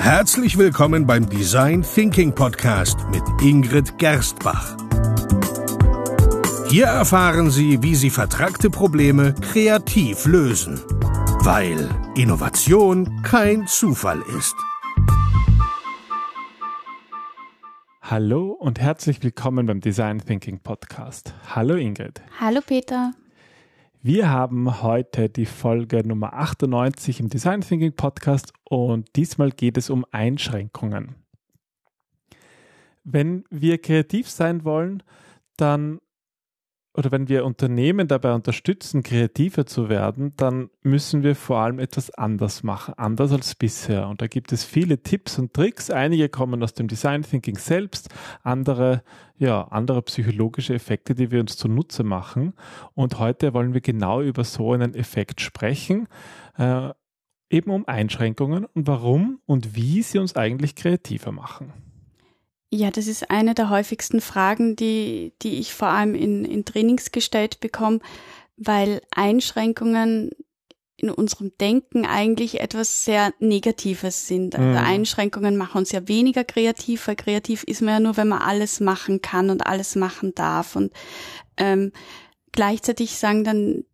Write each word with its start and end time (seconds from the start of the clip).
Herzlich 0.00 0.56
willkommen 0.56 1.06
beim 1.06 1.28
Design 1.28 1.82
Thinking 1.82 2.34
Podcast 2.34 2.98
mit 3.10 3.22
Ingrid 3.42 3.98
Gerstbach. 3.98 4.74
Hier 6.70 6.86
erfahren 6.86 7.50
Sie, 7.50 7.82
wie 7.82 7.94
Sie 7.94 8.08
vertragte 8.08 8.70
Probleme 8.70 9.34
kreativ 9.34 10.24
lösen, 10.24 10.80
weil 11.44 11.86
Innovation 12.16 13.22
kein 13.22 13.66
Zufall 13.66 14.22
ist. 14.38 14.56
Hallo 18.00 18.52
und 18.52 18.80
herzlich 18.80 19.22
willkommen 19.22 19.66
beim 19.66 19.80
Design 19.82 20.18
Thinking 20.18 20.60
Podcast. 20.60 21.34
Hallo 21.54 21.74
Ingrid. 21.74 22.22
Hallo 22.40 22.62
Peter. 22.66 23.12
Wir 24.02 24.30
haben 24.30 24.80
heute 24.80 25.28
die 25.28 25.44
Folge 25.44 26.08
Nummer 26.08 26.32
98 26.32 27.20
im 27.20 27.28
Design 27.28 27.60
Thinking 27.60 27.92
Podcast 27.92 28.54
und 28.64 29.14
diesmal 29.14 29.50
geht 29.50 29.76
es 29.76 29.90
um 29.90 30.06
Einschränkungen. 30.10 31.16
Wenn 33.04 33.44
wir 33.50 33.76
kreativ 33.76 34.30
sein 34.30 34.64
wollen, 34.64 35.02
dann 35.58 36.00
oder 36.92 37.12
wenn 37.12 37.28
wir 37.28 37.44
Unternehmen 37.44 38.08
dabei 38.08 38.34
unterstützen, 38.34 39.04
kreativer 39.04 39.64
zu 39.64 39.88
werden, 39.88 40.32
dann 40.36 40.70
müssen 40.82 41.22
wir 41.22 41.36
vor 41.36 41.58
allem 41.58 41.78
etwas 41.78 42.10
anders 42.10 42.64
machen, 42.64 42.94
anders 42.96 43.30
als 43.32 43.54
bisher. 43.54 44.08
Und 44.08 44.20
da 44.20 44.26
gibt 44.26 44.52
es 44.52 44.64
viele 44.64 45.00
Tipps 45.00 45.38
und 45.38 45.54
Tricks. 45.54 45.90
Einige 45.90 46.28
kommen 46.28 46.62
aus 46.64 46.74
dem 46.74 46.88
Design 46.88 47.22
Thinking 47.22 47.56
selbst, 47.56 48.08
andere, 48.42 49.04
ja, 49.38 49.62
andere 49.68 50.02
psychologische 50.02 50.74
Effekte, 50.74 51.14
die 51.14 51.30
wir 51.30 51.40
uns 51.40 51.56
zunutze 51.56 52.02
machen. 52.02 52.54
Und 52.94 53.20
heute 53.20 53.54
wollen 53.54 53.72
wir 53.72 53.80
genau 53.80 54.20
über 54.20 54.42
so 54.42 54.72
einen 54.72 54.94
Effekt 54.94 55.40
sprechen, 55.40 56.08
äh, 56.58 56.90
eben 57.50 57.70
um 57.70 57.86
Einschränkungen 57.86 58.64
und 58.64 58.88
warum 58.88 59.40
und 59.46 59.76
wie 59.76 60.02
sie 60.02 60.18
uns 60.18 60.34
eigentlich 60.34 60.74
kreativer 60.74 61.30
machen. 61.30 61.72
Ja, 62.72 62.90
das 62.90 63.08
ist 63.08 63.30
eine 63.30 63.54
der 63.54 63.68
häufigsten 63.68 64.20
Fragen, 64.20 64.76
die, 64.76 65.32
die 65.42 65.58
ich 65.58 65.74
vor 65.74 65.88
allem 65.88 66.14
in, 66.14 66.44
in 66.44 66.64
Trainings 66.64 67.10
gestellt 67.10 67.58
bekomme, 67.58 67.98
weil 68.56 69.02
Einschränkungen 69.10 70.30
in 70.96 71.10
unserem 71.10 71.52
Denken 71.58 72.04
eigentlich 72.04 72.60
etwas 72.60 73.04
sehr 73.04 73.32
Negatives 73.40 74.28
sind. 74.28 74.54
Also 74.54 74.68
mhm. 74.68 74.76
Einschränkungen 74.76 75.56
machen 75.56 75.78
uns 75.78 75.92
ja 75.92 76.06
weniger 76.06 76.44
kreativ, 76.44 77.08
weil 77.08 77.16
kreativ 77.16 77.64
ist 77.64 77.80
man 77.80 77.94
ja 77.94 78.00
nur, 78.00 78.16
wenn 78.16 78.28
man 78.28 78.42
alles 78.42 78.80
machen 78.80 79.22
kann 79.22 79.50
und 79.50 79.66
alles 79.66 79.96
machen 79.96 80.34
darf. 80.34 80.76
Und 80.76 80.92
ähm, 81.56 81.92
gleichzeitig 82.52 83.16
sagen 83.16 83.44
dann 83.44 83.84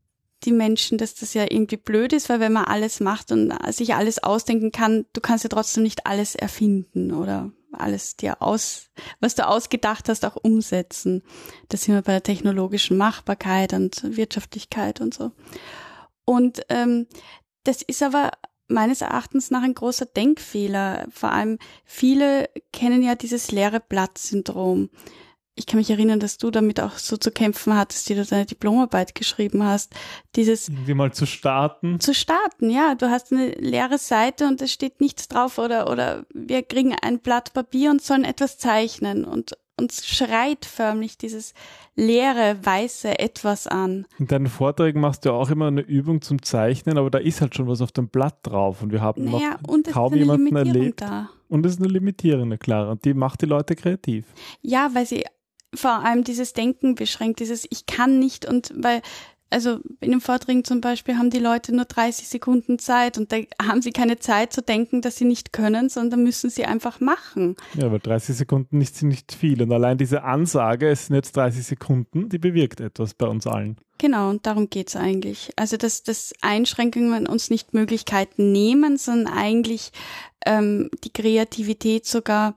die 0.45 0.53
Menschen, 0.53 0.98
dass 0.98 1.14
das 1.14 1.33
ja 1.33 1.45
irgendwie 1.45 1.77
blöd 1.79 2.12
ist, 2.12 2.29
weil 2.29 2.41
wenn 2.41 2.53
man 2.53 2.67
alles 2.67 3.01
macht 3.01 3.33
und 3.33 3.55
sich 3.73 3.95
alles 3.95 4.23
ausdenken 4.23 4.70
kann, 4.70 5.06
du 5.12 5.20
kannst 5.20 5.45
ja 5.45 5.48
trotzdem 5.48 5.83
nicht 5.83 6.06
alles 6.06 6.34
erfinden 6.34 7.12
oder 7.12 7.53
alles 7.81 8.17
dir 8.17 8.43
aus, 8.43 8.91
was 9.21 9.35
du 9.35 9.47
ausgedacht 9.47 10.09
hast, 10.09 10.25
auch 10.25 10.37
umsetzen. 10.37 11.23
Das 11.69 11.83
sind 11.83 11.95
wir 11.95 12.03
bei 12.03 12.13
der 12.13 12.23
technologischen 12.23 12.97
Machbarkeit 12.97 13.73
und 13.73 14.17
Wirtschaftlichkeit 14.17 15.01
und 15.01 15.15
so. 15.15 15.33
Und 16.25 16.63
ähm, 16.69 17.07
das 17.65 17.83
ist 17.83 18.03
aber 18.03 18.33
meines 18.69 19.01
Erachtens 19.01 19.51
nach 19.51 19.63
ein 19.63 19.75
großer 19.75 20.07
Denkfehler. 20.07 21.07
Vor 21.11 21.33
allem 21.33 21.59
viele 21.85 22.49
kennen 22.73 23.03
ja 23.03 23.15
dieses 23.15 23.51
leere 23.51 23.81
Blatt-Syndrom 23.81 24.91
ich 25.59 25.65
kann 25.65 25.79
mich 25.79 25.91
erinnern, 25.91 26.21
dass 26.21 26.37
du 26.37 26.51
damit 26.51 26.81
auch 26.81 26.99
so 26.99 27.17
zu 27.17 27.31
kämpfen 27.31 27.75
hattest, 27.75 28.09
die 28.09 28.15
du 28.15 28.25
deine 28.25 28.45
Diplomarbeit 28.45 29.15
geschrieben 29.15 29.65
hast. 29.65 29.95
Dieses 30.37 30.69
irgendwie 30.69 30.93
mal 30.93 31.13
zu 31.13 31.27
starten. 31.27 31.98
Zu 31.98 32.13
starten, 32.13 32.69
ja. 32.69 32.95
Du 32.95 33.11
hast 33.11 33.33
eine 33.33 33.48
leere 33.53 33.97
Seite 33.97 34.47
und 34.47 34.61
es 34.61 34.71
steht 34.71 35.01
nichts 35.01 35.29
drauf 35.29 35.57
oder 35.57 35.91
oder 35.91 36.27
wir 36.35 36.63
kriegen 36.63 36.95
ein 37.01 37.21
Blatt 37.21 37.55
Papier 37.55 37.91
und 37.91 38.03
sollen 38.03 38.25
etwas 38.25 38.59
zeichnen 38.59 39.25
und 39.25 39.57
uns 39.79 40.07
schreit 40.07 40.65
förmlich 40.65 41.19
dieses 41.19 41.55
leere, 41.95 42.59
weiße 42.63 43.19
Etwas 43.19 43.67
an. 43.67 44.07
In 44.19 44.27
deinen 44.27 44.47
Vorträgen 44.47 45.01
machst 45.01 45.25
du 45.25 45.33
auch 45.33 45.51
immer 45.51 45.67
eine 45.67 45.83
Übung 45.83 46.23
zum 46.23 46.42
Zeichnen, 46.42 46.98
aber 46.98 47.11
da 47.11 47.19
ist 47.19 47.41
halt 47.41 47.55
schon 47.55 47.69
was 47.69 47.80
auf 47.80 47.92
dem 47.92 48.09
Blatt 48.09 48.39
drauf 48.42 48.83
und 48.83 48.92
wir 48.92 49.01
haben 49.01 49.25
naja, 49.25 49.59
noch 49.67 49.92
kaum 49.92 50.14
jemanden 50.14 50.55
erlebt. 50.55 51.01
Da. 51.03 51.30
Und 51.48 51.64
es 51.64 51.73
ist 51.73 51.80
eine 51.80 51.89
limitierende, 51.89 52.59
klar. 52.59 52.91
Und 52.91 53.05
die 53.05 53.14
macht 53.14 53.42
die 53.42 53.47
Leute 53.47 53.77
kreativ. 53.77 54.27
Ja, 54.63 54.91
weil 54.95 55.07
sie 55.07 55.25
vor 55.77 56.05
allem 56.05 56.25
dieses 56.25 56.53
Denken 56.53 56.95
beschränkt, 56.95 57.41
dieses 57.41 57.67
Ich 57.70 57.87
kann 57.87 58.19
nicht 58.19 58.47
und 58.47 58.73
weil 58.77 59.03
also 59.51 59.79
in 60.01 60.11
den 60.11 60.20
Vorträgen 60.20 60.64
zum 60.64 60.81
Beispiel 60.81 61.17
haben 61.17 61.31
die 61.31 61.39
Leute 61.39 61.75
nur 61.75 61.85
30 61.85 62.29
Sekunden 62.29 62.79
Zeit 62.79 63.17
und 63.17 63.33
da 63.33 63.37
haben 63.63 63.81
sie 63.81 63.92
keine 63.92 64.19
Zeit 64.19 64.53
zu 64.53 64.61
denken, 64.61 65.03
dass 65.03 65.17
sie 65.17 65.25
nicht 65.25 65.53
können, 65.53 65.89
sondern 65.89 66.23
müssen 66.23 66.51
sie 66.51 66.65
einfach 66.65 67.01
machen. 67.01 67.55
Ja, 67.75 67.91
weil 67.91 68.01
30 68.01 68.36
Sekunden 68.36 68.83
sind 68.83 69.09
nicht 69.09 69.33
viel. 69.33 69.63
Und 69.63 69.73
allein 69.73 69.98
diese 69.98 70.25
Ansage, 70.25 70.89
es 70.89 71.07
sind 71.07 71.17
jetzt 71.17 71.36
30 71.36 71.65
Sekunden, 71.65 72.29
die 72.29 72.39
bewirkt 72.39 72.81
etwas 72.81 73.15
bei 73.15 73.27
uns 73.27 73.47
allen. 73.47 73.77
Genau, 73.98 74.31
und 74.31 74.47
darum 74.47 74.69
geht's 74.69 74.97
eigentlich. 74.97 75.53
Also, 75.57 75.77
dass, 75.77 76.03
dass 76.03 76.35
Einschränkungen 76.42 77.27
uns 77.27 77.48
nicht 77.48 77.73
Möglichkeiten 77.73 78.53
nehmen, 78.53 78.98
sondern 78.98 79.33
eigentlich 79.33 79.91
ähm, 80.45 80.91
die 81.05 81.13
Kreativität 81.13 82.05
sogar 82.05 82.55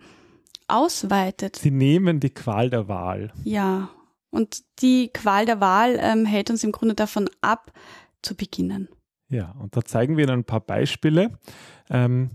ausweitet. 0.69 1.57
Sie 1.57 1.72
nehmen 1.72 2.19
die 2.19 2.30
Qual 2.30 2.69
der 2.69 2.88
Wahl. 2.88 3.31
Ja, 3.44 3.90
und 4.30 4.63
die 4.81 5.09
Qual 5.09 5.46
der 5.46 5.59
Wahl 5.59 5.97
ähm, 6.00 6.25
hält 6.25 6.50
uns 6.50 6.63
im 6.63 6.72
Grunde 6.72 6.96
davon 6.96 7.30
ab, 7.41 7.72
zu 8.22 8.35
beginnen. 8.35 8.90
Ja, 9.29 9.52
und 9.59 9.75
da 9.75 9.84
zeigen 9.84 10.18
wir 10.18 10.25
Ihnen 10.25 10.40
ein 10.40 10.44
paar 10.44 10.59
Beispiele, 10.59 11.38
ähm, 11.90 12.31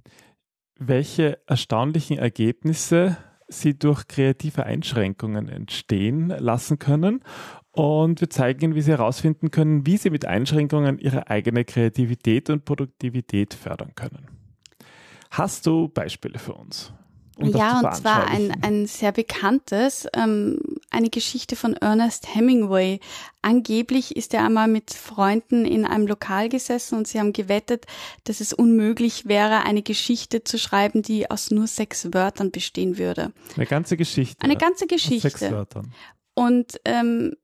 welche 0.79 1.39
erstaunlichen 1.47 2.19
Ergebnisse 2.19 3.17
Sie 3.49 3.79
durch 3.79 4.09
kreative 4.09 4.65
Einschränkungen 4.65 5.49
entstehen 5.49 6.29
lassen 6.29 6.79
können. 6.79 7.21
Und 7.73 8.21
wir 8.21 8.31
zeigen 8.31 8.63
Ihnen, 8.63 8.75
wie 8.75 8.83
Sie 8.83 8.93
herausfinden 8.93 9.51
können, 9.51 9.87
wie 9.87 9.97
Sie 9.97 10.11
mit 10.11 10.25
Einschränkungen 10.25 10.99
Ihre 10.99 11.29
eigene 11.29 11.65
Kreativität 11.65 12.49
und 12.49 12.65
Produktivität 12.65 13.55
fördern 13.55 13.95
können. 13.95 14.29
Hast 15.31 15.67
du 15.67 15.89
Beispiele 15.89 16.39
für 16.39 16.55
uns? 16.55 16.93
Um 17.37 17.51
ja, 17.51 17.81
und 17.81 17.97
zwar 17.97 18.29
ein, 18.29 18.57
ein 18.63 18.87
sehr 18.87 19.11
bekanntes, 19.11 20.07
ähm, 20.15 20.61
eine 20.91 21.11
Geschichte 21.11 21.57
von 21.57 21.75
Ernest 21.75 22.33
Hemingway. 22.33 23.01
Angeblich 23.43 24.17
ist 24.17 24.35
er 24.35 24.45
einmal 24.45 24.69
mit 24.69 24.93
Freunden 24.93 25.65
in 25.65 25.85
einem 25.85 26.07
Lokal 26.07 26.49
gesessen 26.49 26.97
und 26.97 27.09
sie 27.09 27.19
haben 27.19 27.33
gewettet, 27.33 27.87
dass 28.23 28.41
es 28.41 28.53
unmöglich 28.53 29.27
wäre, 29.27 29.65
eine 29.65 29.83
Geschichte 29.83 30.45
zu 30.45 30.59
schreiben, 30.59 31.03
die 31.03 31.29
aus 31.29 31.51
nur 31.51 31.67
sechs 31.67 32.13
Wörtern 32.13 32.53
bestehen 32.53 32.99
würde. 32.99 33.33
Eine 33.57 33.67
ganze 33.67 33.97
Geschichte. 33.97 34.43
Eine 34.45 34.57
ganze 34.57 34.87
Geschichte. 34.87 35.27
Aus 35.27 35.41
sechs 35.41 35.53
Wörtern. 35.53 35.93
Und 36.35 36.81
ähm, 36.85 37.35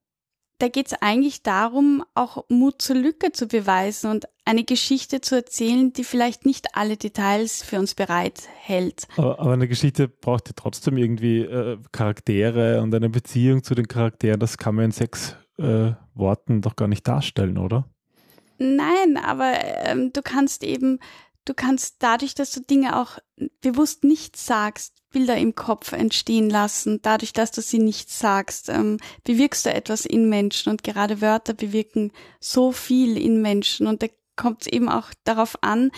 da 0.60 0.69
geht 0.69 0.88
es 0.88 0.94
eigentlich 1.00 1.43
darum, 1.43 2.04
auch 2.15 2.44
Mut 2.48 2.82
zur 2.82 2.97
Lücke 2.97 3.32
zu 3.32 3.48
beweisen 3.48 4.10
und 4.10 4.26
eine 4.44 4.65
Geschichte 4.65 5.21
zu 5.21 5.37
erzählen, 5.37 5.93
die 5.93 6.04
vielleicht 6.04 6.44
nicht 6.44 6.76
alle 6.76 6.97
Details 6.97 7.62
für 7.62 7.78
uns 7.78 7.94
bereithält. 7.94 9.09
Aber, 9.16 9.41
aber 9.41 9.53
eine 9.53 9.69
Geschichte 9.69 10.09
braucht 10.09 10.49
ja 10.49 10.53
trotzdem 10.54 10.97
irgendwie 10.97 11.41
äh, 11.41 11.78
Charaktere 11.93 12.82
und 12.82 12.94
eine 12.94 13.09
Beziehung 13.09 13.62
zu 13.62 13.75
den 13.75 13.88
Charakteren. 13.88 14.38
Das 14.38 14.59
kann 14.59 14.75
man 14.75 14.87
in 14.87 14.91
sechs 14.91 15.34
äh, 15.59 15.93
Worten 16.15 16.60
doch 16.60 16.76
gar 16.76 16.88
nicht 16.88 17.09
darstellen, 17.09 17.56
oder? 17.56 17.88
Nein, 18.59 19.16
aber 19.16 19.53
ähm, 19.87 20.12
du 20.12 20.20
kannst 20.20 20.62
eben, 20.62 20.99
du 21.45 21.55
kannst 21.55 21.97
dadurch, 22.01 22.34
dass 22.34 22.53
du 22.53 22.61
Dinge 22.61 23.01
auch 23.01 23.19
bewusst 23.61 24.05
nicht 24.05 24.37
sagst, 24.37 24.95
Bilder 25.11 25.37
im 25.37 25.55
Kopf 25.55 25.93
entstehen 25.93 26.49
lassen. 26.49 27.01
Dadurch, 27.03 27.33
dass 27.33 27.51
du 27.51 27.61
sie 27.62 27.78
nicht 27.78 28.11
sagst, 28.11 28.69
ähm, 28.69 28.99
bewirkst 29.25 29.67
du 29.67 29.73
etwas 29.73 30.06
in 30.06 30.29
Menschen 30.29 30.71
und 30.71 30.84
gerade 30.84 31.21
Wörter 31.21 31.53
bewirken 31.53 32.12
so 32.39 32.73
viel 32.73 33.17
in 33.17 33.43
Menschen 33.43 33.87
und 33.87 34.03
da 34.03 34.06
kommt 34.37 34.62
es 34.62 34.69
eben 34.69 34.89
auch 34.89 35.09
darauf 35.25 35.62
an, 35.62 35.91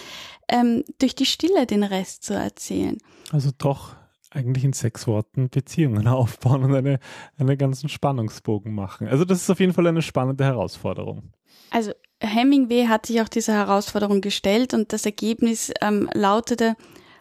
ähm, 0.48 0.82
durch 0.98 1.14
die 1.14 1.26
Stille 1.26 1.66
den 1.66 1.84
Rest 1.84 2.24
zu 2.24 2.34
erzählen. 2.34 2.98
Also 3.30 3.50
doch 3.56 3.94
eigentlich 4.34 4.64
in 4.64 4.72
sechs 4.72 5.06
Worten 5.06 5.48
Beziehungen 5.48 6.06
aufbauen 6.08 6.64
und 6.64 6.74
eine, 6.74 6.98
einen 7.36 7.58
ganzen 7.58 7.88
Spannungsbogen 7.88 8.74
machen. 8.74 9.08
Also 9.08 9.24
das 9.24 9.42
ist 9.42 9.50
auf 9.50 9.60
jeden 9.60 9.72
Fall 9.72 9.86
eine 9.86 10.02
spannende 10.02 10.44
Herausforderung. 10.44 11.32
Also 11.70 11.92
Hemingway 12.20 12.86
hat 12.86 13.06
sich 13.06 13.20
auch 13.20 13.28
dieser 13.28 13.54
Herausforderung 13.54 14.20
gestellt 14.20 14.74
und 14.74 14.92
das 14.92 15.04
Ergebnis 15.06 15.72
ähm, 15.80 16.08
lautete 16.12 16.76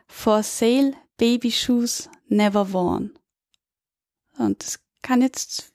For 0.07 0.43
sale 0.43 0.93
Baby 1.17 1.51
Shoes 1.51 2.09
Never 2.27 2.73
Worn. 2.73 3.11
Und 4.37 4.63
das 4.63 4.79
kann 5.01 5.21
jetzt. 5.21 5.71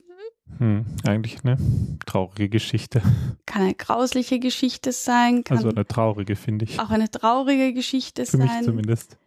Hm, 0.58 0.86
eigentlich 1.04 1.44
eine 1.44 1.58
traurige 2.06 2.48
Geschichte. 2.48 3.02
Kann 3.46 3.62
eine 3.62 3.74
grausliche 3.74 4.38
Geschichte 4.38 4.92
sein. 4.92 5.42
also 5.48 5.68
eine 5.70 5.86
traurige, 5.86 6.36
finde 6.36 6.66
ich. 6.66 6.78
Auch 6.78 6.90
eine 6.90 7.10
traurige 7.10 7.72
Geschichte 7.74 8.26
Für 8.26 8.36
sein. 8.36 8.48
Für 8.48 8.54
mich 8.54 8.64
zumindest. 8.64 9.18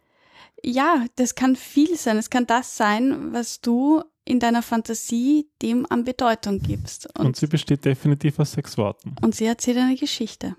Ja, 0.64 1.06
das 1.16 1.34
kann 1.34 1.56
viel 1.56 1.96
sein. 1.96 2.18
Es 2.18 2.30
kann 2.30 2.46
das 2.46 2.76
sein, 2.76 3.32
was 3.32 3.60
du 3.60 4.02
in 4.24 4.40
deiner 4.40 4.62
Fantasie 4.62 5.48
dem 5.62 5.86
an 5.90 6.04
Bedeutung 6.04 6.60
gibst. 6.60 7.06
Und, 7.18 7.26
und 7.26 7.36
sie 7.36 7.46
besteht 7.46 7.84
definitiv 7.84 8.38
aus 8.38 8.52
sechs 8.52 8.76
Worten. 8.78 9.16
Und 9.22 9.34
sie 9.34 9.46
erzählt 9.46 9.78
eine 9.78 9.96
Geschichte. 9.96 10.56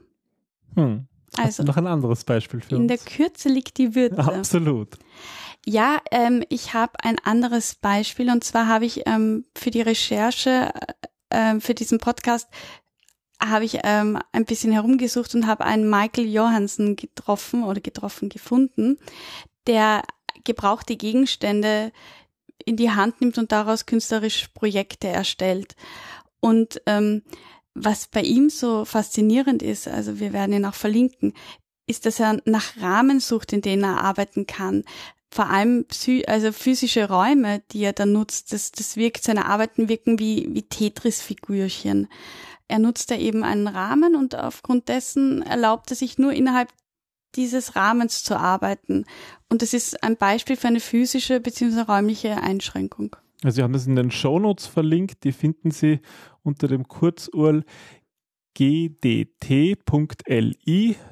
Hm. 0.75 1.07
Also 1.37 1.63
noch 1.63 1.77
ein 1.77 1.87
anderes 1.87 2.25
Beispiel 2.25 2.59
für 2.59 2.75
in 2.75 2.81
uns. 2.81 2.81
In 2.81 2.87
der 2.87 2.97
Kürze 2.97 3.49
liegt 3.49 3.77
die 3.77 3.95
Würze. 3.95 4.17
Absolut. 4.33 4.97
Ja, 5.65 5.99
ähm, 6.11 6.43
ich 6.49 6.73
habe 6.73 6.93
ein 7.03 7.19
anderes 7.19 7.75
Beispiel 7.75 8.29
und 8.29 8.43
zwar 8.43 8.67
habe 8.67 8.85
ich 8.85 9.03
ähm, 9.05 9.45
für 9.55 9.71
die 9.71 9.81
Recherche 9.81 10.73
äh, 11.29 11.59
für 11.59 11.73
diesen 11.73 11.99
Podcast 11.99 12.49
habe 13.43 13.65
ich 13.65 13.79
ähm, 13.83 14.19
ein 14.33 14.45
bisschen 14.45 14.71
herumgesucht 14.71 15.33
und 15.33 15.47
habe 15.47 15.65
einen 15.65 15.89
Michael 15.89 16.27
Johansen 16.27 16.95
getroffen 16.95 17.63
oder 17.63 17.81
getroffen 17.81 18.29
gefunden, 18.29 18.99
der 19.67 20.03
gebrauchte 20.43 20.95
Gegenstände 20.95 21.91
in 22.65 22.77
die 22.77 22.91
Hand 22.91 23.21
nimmt 23.21 23.37
und 23.37 23.51
daraus 23.51 23.85
künstlerisch 23.85 24.47
Projekte 24.53 25.07
erstellt. 25.07 25.75
Und 26.39 26.81
ähm, 26.85 27.23
was 27.73 28.07
bei 28.07 28.21
ihm 28.21 28.49
so 28.49 28.85
faszinierend 28.85 29.63
ist, 29.63 29.87
also 29.87 30.19
wir 30.19 30.33
werden 30.33 30.53
ihn 30.53 30.65
auch 30.65 30.73
verlinken, 30.73 31.33
ist, 31.87 32.05
dass 32.05 32.19
er 32.19 32.41
nach 32.45 32.77
Rahmen 32.79 33.19
sucht, 33.19 33.53
in 33.53 33.61
denen 33.61 33.83
er 33.83 34.03
arbeiten 34.03 34.47
kann. 34.47 34.83
Vor 35.33 35.49
allem 35.49 35.85
also 36.27 36.51
physische 36.51 37.07
Räume, 37.07 37.61
die 37.71 37.83
er 37.83 37.93
dann 37.93 38.11
nutzt, 38.11 38.51
das, 38.51 38.71
das 38.71 38.97
wirkt, 38.97 39.23
seine 39.23 39.45
Arbeiten 39.45 39.87
wirken 39.87 40.19
wie, 40.19 40.49
wie 40.51 40.63
Tetris-Figürchen. 40.63 42.09
Er 42.67 42.79
nutzt 42.79 43.11
da 43.11 43.15
eben 43.15 43.43
einen 43.43 43.67
Rahmen 43.67 44.15
und 44.15 44.35
aufgrund 44.35 44.89
dessen 44.89 45.41
erlaubt 45.41 45.89
er 45.89 45.95
sich 45.95 46.17
nur 46.17 46.33
innerhalb 46.33 46.69
dieses 47.35 47.75
Rahmens 47.75 48.23
zu 48.23 48.37
arbeiten. 48.37 49.05
Und 49.49 49.61
das 49.61 49.73
ist 49.73 50.03
ein 50.03 50.17
Beispiel 50.17 50.55
für 50.55 50.67
eine 50.67 50.79
physische 50.79 51.39
bzw. 51.39 51.81
räumliche 51.81 52.41
Einschränkung. 52.41 53.15
Also 53.43 53.55
Sie 53.55 53.63
haben 53.63 53.73
das 53.73 53.87
in 53.87 53.95
den 53.95 54.11
Shownotes 54.11 54.67
verlinkt, 54.67 55.23
die 55.23 55.31
finden 55.31 55.71
Sie 55.71 55.99
unter 56.43 56.67
dem 56.67 56.87
Kurzurl 56.87 57.63
gdt.li 58.53 59.75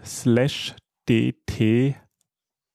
slash 0.05 0.75
dt 1.07 1.95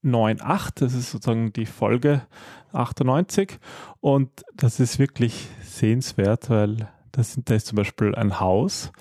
98, 0.04 0.74
das 0.74 0.94
ist 0.94 1.10
sozusagen 1.10 1.52
die 1.52 1.66
Folge 1.66 2.26
98 2.72 3.58
und 4.00 4.30
das 4.54 4.80
ist 4.80 4.98
wirklich 4.98 5.48
sehenswert, 5.62 6.50
weil 6.50 6.88
das 7.12 7.38
da 7.44 7.54
ist 7.54 7.68
zum 7.68 7.76
Beispiel 7.76 8.14
ein 8.14 8.40
Haus 8.40 8.92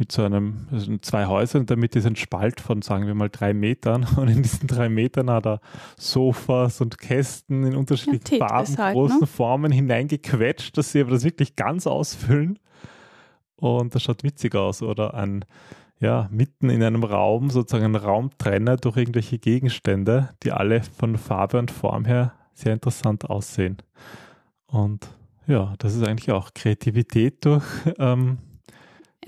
mit 0.00 0.10
so 0.10 0.24
einem, 0.24 0.66
also 0.72 0.96
zwei 0.98 1.26
Häusern, 1.26 1.66
damit 1.66 1.94
ist 1.94 2.06
ein 2.06 2.16
Spalt 2.16 2.60
von, 2.60 2.80
sagen 2.82 3.06
wir 3.06 3.14
mal, 3.14 3.28
drei 3.28 3.52
Metern. 3.52 4.06
Und 4.16 4.28
in 4.28 4.42
diesen 4.42 4.66
drei 4.66 4.88
Metern 4.88 5.30
hat 5.30 5.46
er 5.46 5.60
Sofas 5.96 6.80
und 6.80 6.98
Kästen 6.98 7.64
in 7.64 7.76
unterschiedlichen 7.76 8.40
ja, 8.40 8.48
Farben, 8.48 8.78
halt, 8.78 8.94
großen 8.94 9.20
ne? 9.20 9.26
Formen 9.26 9.70
hineingequetscht, 9.70 10.76
dass 10.76 10.90
sie 10.90 11.02
aber 11.02 11.10
das 11.10 11.22
wirklich 11.22 11.54
ganz 11.54 11.86
ausfüllen. 11.86 12.58
Und 13.56 13.94
das 13.94 14.02
schaut 14.02 14.24
witzig 14.24 14.54
aus. 14.54 14.82
Oder 14.82 15.12
ein, 15.14 15.44
ja, 16.00 16.28
mitten 16.32 16.70
in 16.70 16.82
einem 16.82 17.04
Raum, 17.04 17.50
sozusagen 17.50 17.84
ein 17.84 17.94
Raumtrenner 17.94 18.78
durch 18.78 18.96
irgendwelche 18.96 19.38
Gegenstände, 19.38 20.30
die 20.42 20.50
alle 20.50 20.82
von 20.82 21.18
Farbe 21.18 21.58
und 21.58 21.70
Form 21.70 22.06
her 22.06 22.32
sehr 22.54 22.72
interessant 22.72 23.28
aussehen. 23.28 23.76
Und 24.66 25.08
ja, 25.46 25.74
das 25.78 25.94
ist 25.94 26.06
eigentlich 26.06 26.30
auch 26.32 26.54
Kreativität 26.54 27.44
durch 27.44 27.64
ähm, 27.98 28.38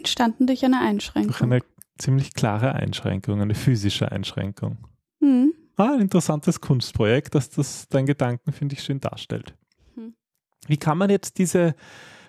entstanden 0.02 0.46
durch 0.46 0.64
eine 0.64 0.81
Einschränkung. 0.81 1.32
Durch 1.32 1.43
eine 1.43 1.60
ziemlich 1.96 2.34
klare 2.34 2.75
Einschränkung, 2.75 3.40
eine 3.40 3.54
physische 3.54 4.10
Einschränkung. 4.10 4.78
Mhm. 5.20 5.54
Ah, 5.76 5.94
ein 5.94 6.00
interessantes 6.00 6.60
Kunstprojekt, 6.60 7.34
das 7.34 7.50
das 7.50 7.88
dein 7.88 8.06
Gedanken, 8.06 8.52
finde 8.52 8.75
ich, 8.75 8.82
schön 8.82 9.00
darstellt. 9.00 9.54
Mhm. 9.94 10.14
Wie 10.66 10.76
kann 10.76 10.99
man 10.99 11.08
jetzt 11.08 11.38
diese 11.38 11.75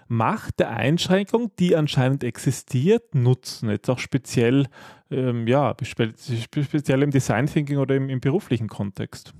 Macht 0.07 0.59
der 0.59 0.69
Einschränkung, 0.69 1.51
die 1.57 1.75
anscheinend 1.75 2.23
existiert, 2.23 3.15
nutzen? 3.15 3.69
Jetzt 3.69 3.89
auch 3.89 3.99
speziell, 3.99 4.67
ähm, 5.09 5.47
ja, 5.47 5.75
speziell 5.81 7.01
im 7.01 7.09
Design 7.09 7.47
Thinking 7.47 7.77
oder 7.79 7.95
im, 7.95 8.09
im 8.09 8.19
beruflichen 8.19 8.67
Kontext? 8.67 9.33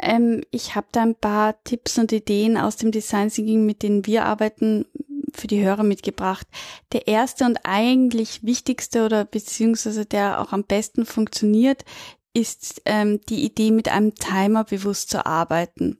Ähm, 0.00 0.42
ich 0.50 0.74
habe 0.74 0.88
da 0.90 1.02
ein 1.02 1.14
paar 1.14 1.62
Tipps 1.62 1.98
und 1.98 2.10
Ideen 2.10 2.56
aus 2.56 2.76
dem 2.76 2.90
Design 2.90 3.28
Thinking, 3.28 3.64
mit 3.64 3.84
denen 3.84 4.04
wir 4.04 4.24
arbeiten, 4.24 4.86
für 5.36 5.46
die 5.46 5.62
Hörer 5.62 5.82
mitgebracht. 5.82 6.46
Der 6.92 7.08
erste 7.08 7.44
und 7.44 7.58
eigentlich 7.64 8.42
wichtigste 8.42 9.04
oder 9.04 9.24
beziehungsweise 9.24 10.06
der 10.06 10.40
auch 10.40 10.52
am 10.52 10.64
besten 10.64 11.04
funktioniert, 11.06 11.84
ist 12.34 12.82
ähm, 12.86 13.20
die 13.28 13.44
Idee, 13.44 13.70
mit 13.70 13.88
einem 13.88 14.14
Timer 14.14 14.64
bewusst 14.64 15.10
zu 15.10 15.26
arbeiten. 15.26 15.98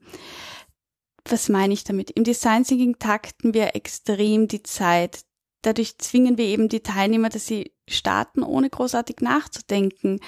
Was 1.28 1.48
meine 1.48 1.74
ich 1.74 1.84
damit? 1.84 2.10
Im 2.10 2.24
Design 2.24 2.64
Thinking 2.64 2.98
takten 2.98 3.54
wir 3.54 3.76
extrem 3.76 4.48
die 4.48 4.62
Zeit. 4.62 5.24
Dadurch 5.62 5.98
zwingen 5.98 6.38
wir 6.38 6.46
eben 6.46 6.68
die 6.68 6.80
Teilnehmer, 6.80 7.28
dass 7.28 7.46
sie 7.46 7.72
starten, 7.88 8.42
ohne 8.42 8.68
großartig 8.68 9.20
nachzudenken. 9.20 10.20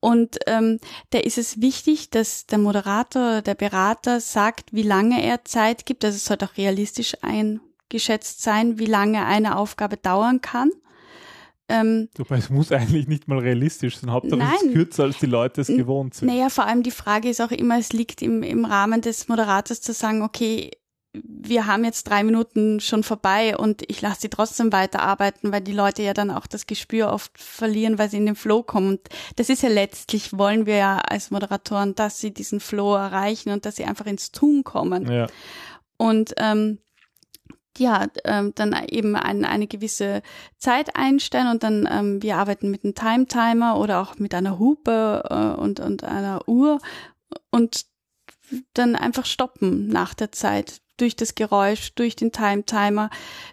Und 0.00 0.38
ähm, 0.46 0.78
da 1.10 1.18
ist 1.18 1.38
es 1.38 1.60
wichtig, 1.60 2.10
dass 2.10 2.46
der 2.46 2.58
Moderator 2.58 3.22
oder 3.22 3.42
der 3.42 3.56
Berater 3.56 4.20
sagt, 4.20 4.72
wie 4.72 4.82
lange 4.82 5.22
er 5.22 5.44
Zeit 5.44 5.86
gibt. 5.86 6.04
Also 6.04 6.16
es 6.16 6.24
sollte 6.24 6.46
auch 6.46 6.56
realistisch 6.56 7.16
eingeschätzt 7.88 8.42
sein, 8.42 8.78
wie 8.78 8.86
lange 8.86 9.24
eine 9.24 9.56
Aufgabe 9.56 9.96
dauern 9.96 10.40
kann. 10.40 10.70
Ähm, 11.70 12.08
Wobei 12.16 12.38
es 12.38 12.48
muss 12.48 12.72
eigentlich 12.72 13.08
nicht 13.08 13.28
mal 13.28 13.38
realistisch 13.38 13.98
sein. 13.98 14.10
Hauptsache 14.10 14.40
es 14.40 14.62
ist 14.62 14.72
kürzer, 14.72 15.04
als 15.04 15.18
die 15.18 15.26
Leute 15.26 15.60
es 15.60 15.66
gewohnt 15.66 16.14
sind. 16.14 16.28
Naja, 16.28 16.48
vor 16.48 16.64
allem 16.66 16.82
die 16.82 16.90
Frage 16.90 17.28
ist 17.28 17.40
auch 17.42 17.50
immer, 17.50 17.78
es 17.78 17.92
liegt 17.92 18.22
im, 18.22 18.42
im 18.42 18.64
Rahmen 18.64 19.02
des 19.02 19.28
Moderators 19.28 19.82
zu 19.82 19.92
sagen, 19.92 20.22
okay, 20.22 20.70
wir 21.12 21.66
haben 21.66 21.84
jetzt 21.84 22.04
drei 22.04 22.22
Minuten 22.22 22.80
schon 22.80 23.02
vorbei 23.02 23.56
und 23.56 23.82
ich 23.90 24.00
lasse 24.00 24.22
sie 24.22 24.28
trotzdem 24.28 24.72
weiterarbeiten, 24.72 25.52
weil 25.52 25.62
die 25.62 25.72
Leute 25.72 26.02
ja 26.02 26.14
dann 26.14 26.30
auch 26.30 26.46
das 26.46 26.66
Gespür 26.66 27.12
oft 27.12 27.38
verlieren, 27.38 27.98
weil 27.98 28.08
sie 28.08 28.18
in 28.18 28.26
den 28.26 28.34
Flow 28.34 28.62
kommen. 28.62 28.88
Und 28.90 29.00
das 29.36 29.48
ist 29.48 29.62
ja 29.62 29.68
letztlich, 29.68 30.36
wollen 30.38 30.64
wir 30.64 30.76
ja 30.76 30.98
als 30.98 31.30
Moderatoren, 31.30 31.94
dass 31.94 32.20
sie 32.20 32.32
diesen 32.32 32.60
Flow 32.60 32.94
erreichen 32.94 33.50
und 33.50 33.66
dass 33.66 33.76
sie 33.76 33.84
einfach 33.84 34.06
ins 34.06 34.32
Tun 34.32 34.64
kommen. 34.64 35.10
Ja. 35.10 35.26
Und 35.96 36.34
ähm, 36.36 36.78
ja, 37.78 38.06
ähm, 38.24 38.52
dann 38.54 38.76
eben 38.88 39.16
ein, 39.16 39.44
eine 39.44 39.66
gewisse 39.66 40.22
Zeit 40.58 40.96
einstellen 40.96 41.48
und 41.48 41.62
dann 41.62 41.88
ähm, 41.90 42.22
wir 42.22 42.36
arbeiten 42.36 42.70
mit 42.70 42.84
einem 42.84 42.94
Time-Timer 42.94 43.78
oder 43.78 44.00
auch 44.00 44.18
mit 44.18 44.34
einer 44.34 44.58
Hupe 44.58 45.24
äh, 45.28 45.60
und, 45.60 45.80
und 45.80 46.04
einer 46.04 46.46
Uhr 46.48 46.80
und 47.50 47.86
dann 48.74 48.96
einfach 48.96 49.26
stoppen 49.26 49.88
nach 49.88 50.14
der 50.14 50.32
Zeit 50.32 50.80
durch 50.98 51.16
das 51.16 51.34
Geräusch, 51.34 51.94
durch 51.94 52.16
den 52.16 52.32
Time-Timer, 52.32 53.08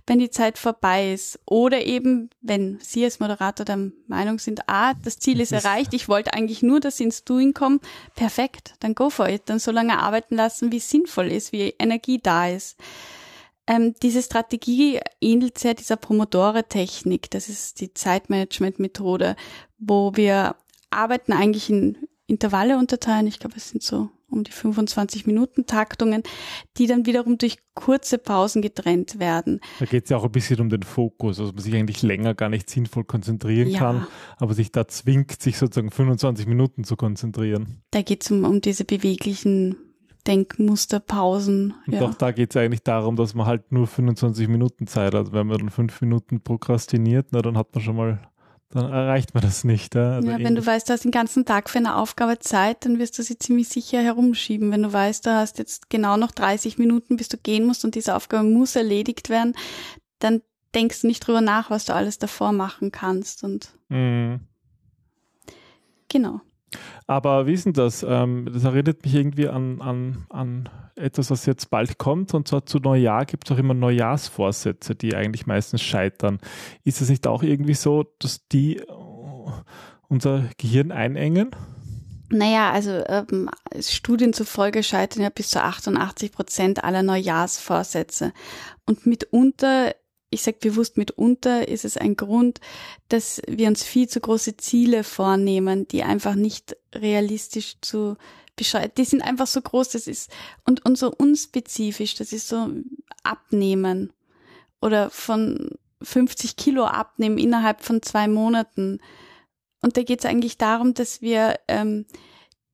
wenn 0.08 0.20
die 0.20 0.30
Zeit 0.30 0.58
vorbei 0.58 1.14
ist. 1.14 1.40
Oder 1.46 1.86
eben, 1.86 2.30
wenn 2.42 2.80
Sie 2.82 3.04
als 3.04 3.20
Moderator 3.20 3.66
der 3.66 3.92
Meinung 4.08 4.40
sind, 4.40 4.68
ah, 4.68 4.94
das 5.04 5.20
Ziel 5.20 5.40
ist 5.40 5.52
erreicht, 5.52 5.94
ich 5.94 6.10
wollte 6.10 6.34
eigentlich 6.34 6.64
nur, 6.64 6.80
dass 6.80 6.98
Sie 6.98 7.04
ins 7.04 7.24
Doing 7.24 7.54
kommen, 7.54 7.80
perfekt, 8.16 8.74
dann 8.80 8.96
go 8.96 9.10
for 9.10 9.30
it. 9.30 9.44
Dann 9.46 9.60
so 9.60 9.72
lange 9.72 10.00
arbeiten 10.00 10.36
lassen, 10.36 10.72
wie 10.72 10.78
es 10.78 10.90
sinnvoll 10.90 11.32
ist, 11.32 11.52
wie 11.52 11.74
Energie 11.80 12.20
da 12.22 12.48
ist. 12.48 12.78
Ähm, 13.68 13.94
diese 14.02 14.22
Strategie 14.22 15.00
ähnelt 15.22 15.58
sehr 15.58 15.74
dieser 15.74 15.96
Promotore-Technik. 15.96 17.32
Das 17.32 17.50
ist 17.50 17.82
die 17.82 17.94
Zeitmanagement-Methode, 17.94 19.36
wo 19.80 20.12
wir 20.16 20.56
arbeiten 20.92 21.34
eigentlich 21.34 21.70
in 21.70 21.98
Intervalle 22.28 22.78
unterteilen. 22.78 23.28
Ich 23.28 23.40
glaube, 23.40 23.58
es 23.58 23.70
sind 23.70 23.84
so 23.84 24.10
um 24.30 24.44
die 24.44 24.52
25 24.52 25.28
Minuten 25.28 25.66
Taktungen, 25.66 26.24
die 26.78 26.88
dann 26.88 27.06
wiederum 27.06 27.38
durch 27.38 27.58
kurze 27.74 28.18
Pausen 28.18 28.62
getrennt 28.62 29.20
werden. 29.20 29.62
Da 29.80 29.86
geht 29.86 30.06
es 30.06 30.10
ja 30.10 30.18
auch 30.18 30.26
ein 30.26 30.32
bisschen 30.32 30.60
um 30.60 30.70
den 30.70 30.84
Fokus, 30.84 31.40
also 31.40 31.52
man 31.54 31.62
sich 31.62 31.76
eigentlich 31.76 32.02
länger 32.02 32.34
gar 32.34 32.50
nicht 32.50 32.70
sinnvoll 32.70 33.04
konzentrieren 33.04 33.70
ja. 33.70 33.80
kann, 33.80 34.08
aber 34.38 34.54
sich 34.54 34.72
da 34.72 34.88
zwingt, 34.88 35.42
sich 35.42 35.58
sozusagen 35.58 35.92
25 35.92 36.48
Minuten 36.48 36.84
zu 36.84 36.96
konzentrieren. 36.96 37.82
Da 37.92 38.02
geht 38.02 38.24
es 38.24 38.32
um, 38.32 38.44
um 38.44 38.62
diese 38.62 38.84
beweglichen 38.84 39.78
Denkmusterpausen. 40.28 41.74
Und 41.86 41.94
ja. 41.94 42.02
auch 42.02 42.14
da 42.16 42.32
geht 42.32 42.56
es 42.56 42.58
eigentlich 42.58 42.84
darum, 42.84 43.16
dass 43.16 43.36
man 43.36 43.46
halt 43.46 43.72
nur 43.72 43.88
25 43.88 44.48
Minuten 44.48 44.88
Zeit 44.88 45.14
hat. 45.14 45.34
Wenn 45.34 45.48
man 45.48 45.58
dann 45.58 45.70
fünf 45.70 46.02
Minuten 46.02 46.42
prokrastiniert, 46.42 47.28
na, 47.32 47.42
dann 47.42 47.58
hat 47.58 47.74
man 47.74 47.84
schon 47.84 47.96
mal 47.96 48.20
dann 48.70 48.92
erreicht 48.92 49.34
man 49.34 49.42
das 49.42 49.64
nicht. 49.64 49.96
Ja, 49.96 50.16
also 50.16 50.30
ja 50.30 50.40
wenn 50.40 50.56
du 50.56 50.66
weißt, 50.66 50.90
du 50.90 50.94
hast 50.94 51.06
den 51.06 51.12
ganzen 51.12 51.46
Tag 51.46 51.70
für 51.70 51.78
eine 51.78 51.96
Aufgabe 51.96 52.40
Zeit, 52.40 52.84
dann 52.84 53.00
wirst 53.00 53.18
du 53.18 53.24
sie 53.24 53.38
ziemlich 53.38 53.70
sicher 53.70 54.02
herumschieben. 54.02 54.72
Wenn 54.72 54.84
du 54.84 54.92
weißt, 54.92 55.26
du 55.26 55.34
hast 55.34 55.60
jetzt 55.60 55.90
genau 55.90 56.18
noch 56.18 56.32
30 56.32 56.78
Minuten, 56.78 57.16
bis 57.16 57.30
du 57.30 57.38
gehen 57.38 57.66
musst 57.66 57.86
und 57.86 57.96
diese 57.96 58.16
Aufgabe 58.16 58.44
muss 58.44 58.76
erledigt 58.76 59.30
werden, 59.30 59.56
dann 60.20 60.42
denkst 60.74 61.02
du 61.02 61.08
nicht 61.08 61.26
drüber 61.26 61.42
nach, 61.42 61.70
was 61.70 61.86
du 61.86 61.94
alles 61.94 62.20
davor 62.20 62.52
machen 62.52 62.92
kannst. 62.92 63.44
Und 63.46 63.70
mhm. 63.88 64.42
genau. 66.10 66.42
Aber 67.08 67.46
wie 67.46 67.54
ist 67.54 67.66
denn 67.66 67.74
das? 67.74 68.04
Ähm, 68.08 68.50
das 68.52 68.64
erinnert 68.64 69.04
mich 69.04 69.14
irgendwie 69.14 69.48
an, 69.48 69.82
an, 69.82 70.26
an 70.30 70.70
etwas, 70.96 71.30
was 71.30 71.46
jetzt 71.46 71.70
bald 71.70 71.98
kommt. 71.98 72.34
Und 72.34 72.48
zwar 72.48 72.66
zu 72.66 72.80
Neujahr 72.80 73.26
gibt 73.26 73.48
es 73.48 73.56
auch 73.56 73.60
immer 73.60 73.74
Neujahrsvorsätze, 73.74 74.96
die 74.96 75.16
eigentlich 75.16 75.46
meistens 75.46 75.82
scheitern. 75.82 76.40
Ist 76.84 77.02
es 77.02 77.10
nicht 77.10 77.28
auch 77.28 77.44
irgendwie 77.44 77.76
so, 77.76 78.06
dass 78.20 78.48
die 78.48 78.78
äh, 78.78 78.86
unser 80.08 80.46
Gehirn 80.58 80.92
einengen? 80.92 81.52
Naja, 82.30 82.72
also 82.72 83.04
ähm, 83.08 83.50
Studien 83.80 84.34
zufolge 84.34 84.82
scheitern 84.82 85.22
ja 85.22 85.30
bis 85.30 85.50
zu 85.50 85.62
88 85.62 86.32
Prozent 86.32 86.84
aller 86.84 87.04
Neujahrsvorsätze. 87.04 88.34
Und 88.88 89.06
mitunter 89.06 89.94
ich 90.36 90.44
sage 90.44 90.58
bewusst 90.60 90.98
mitunter, 90.98 91.68
ist 91.68 91.86
es 91.86 91.98
ein 91.98 92.16
Grund, 92.16 92.60
dass 93.10 93.42
wir 93.48 93.68
uns 93.68 93.84
viel 93.84 94.08
zu 94.08 94.20
große 94.20 94.58
Ziele 94.58 95.04
vornehmen, 95.04 95.88
die 95.88 96.04
einfach 96.04 96.36
nicht 96.36 96.76
realistisch 96.94 97.78
zu 97.82 98.18
beschreiben. 98.56 98.92
Die 98.98 99.06
sind 99.06 99.22
einfach 99.22 99.48
so 99.48 99.62
groß, 99.62 99.90
das 99.90 100.08
ist 100.08 100.30
und, 100.66 100.86
und 100.86 100.98
so 100.98 101.12
unspezifisch, 101.12 102.16
das 102.16 102.34
ist 102.34 102.50
so 102.50 102.70
abnehmen 103.24 104.12
oder 104.82 105.10
von 105.10 105.72
50 106.02 106.58
Kilo 106.58 106.84
abnehmen 106.84 107.38
innerhalb 107.38 107.82
von 107.82 108.02
zwei 108.02 108.28
Monaten. 108.28 109.00
Und 109.82 109.96
da 109.96 110.04
geht 110.04 110.20
es 110.20 110.26
eigentlich 110.26 110.58
darum, 110.58 110.94
dass 110.94 111.22
wir 111.22 111.60
ähm, 111.70 112.06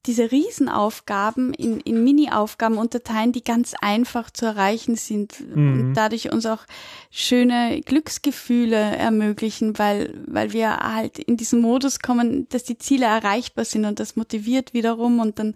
diese 0.07 0.31
Riesenaufgaben 0.31 1.53
in, 1.53 1.79
in 1.81 2.03
Mini-Aufgaben 2.03 2.77
unterteilen, 2.77 3.31
die 3.31 3.43
ganz 3.43 3.75
einfach 3.79 4.31
zu 4.31 4.45
erreichen 4.45 4.95
sind 4.95 5.39
mhm. 5.55 5.73
und 5.73 5.93
dadurch 5.93 6.31
uns 6.31 6.45
auch 6.45 6.65
schöne 7.11 7.81
Glücksgefühle 7.81 8.75
ermöglichen, 8.75 9.77
weil, 9.77 10.19
weil 10.25 10.53
wir 10.53 10.77
halt 10.77 11.19
in 11.19 11.37
diesen 11.37 11.61
Modus 11.61 11.99
kommen, 11.99 12.47
dass 12.49 12.63
die 12.63 12.79
Ziele 12.79 13.05
erreichbar 13.05 13.65
sind 13.65 13.85
und 13.85 13.99
das 13.99 14.15
motiviert 14.15 14.73
wiederum 14.73 15.19
und 15.19 15.37
dann, 15.37 15.53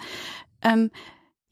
ähm, 0.61 0.91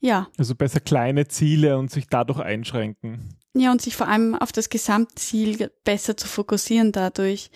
ja. 0.00 0.28
Also 0.38 0.54
besser 0.54 0.80
kleine 0.80 1.26
Ziele 1.26 1.78
und 1.78 1.90
sich 1.90 2.06
dadurch 2.06 2.38
einschränken. 2.38 3.34
Ja, 3.54 3.72
und 3.72 3.82
sich 3.82 3.96
vor 3.96 4.08
allem 4.08 4.34
auf 4.34 4.52
das 4.52 4.68
Gesamtziel 4.68 5.70
besser 5.84 6.16
zu 6.16 6.28
fokussieren 6.28 6.92
dadurch. 6.92 7.50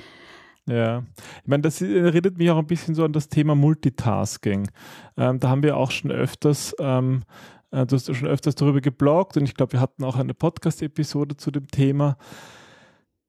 Ja, 0.69 1.03
ich 1.43 1.49
meine, 1.49 1.63
das 1.63 1.81
erinnert 1.81 2.37
mich 2.37 2.51
auch 2.51 2.59
ein 2.59 2.67
bisschen 2.67 2.95
so 2.95 3.05
an 3.05 3.13
das 3.13 3.29
Thema 3.29 3.55
Multitasking. 3.55 4.71
Ähm, 5.17 5.41
da 5.41 5.49
haben 5.49 5.63
wir 5.63 5.79
auch 5.79 5.91
schon 5.91 6.11
öfters, 6.11 6.77
ähm, 6.79 7.23
äh, 7.71 7.87
du 7.87 7.97
hast 7.97 8.15
schon 8.15 8.29
öfters 8.29 8.55
darüber 8.55 8.83
gebloggt 8.83 9.39
und 9.39 9.45
ich 9.45 9.55
glaube, 9.55 9.73
wir 9.73 9.81
hatten 9.81 10.05
auch 10.05 10.17
eine 10.17 10.35
Podcast-Episode 10.35 11.39
zu 11.39 11.51
dem 11.51 11.69
Thema. 11.69 12.19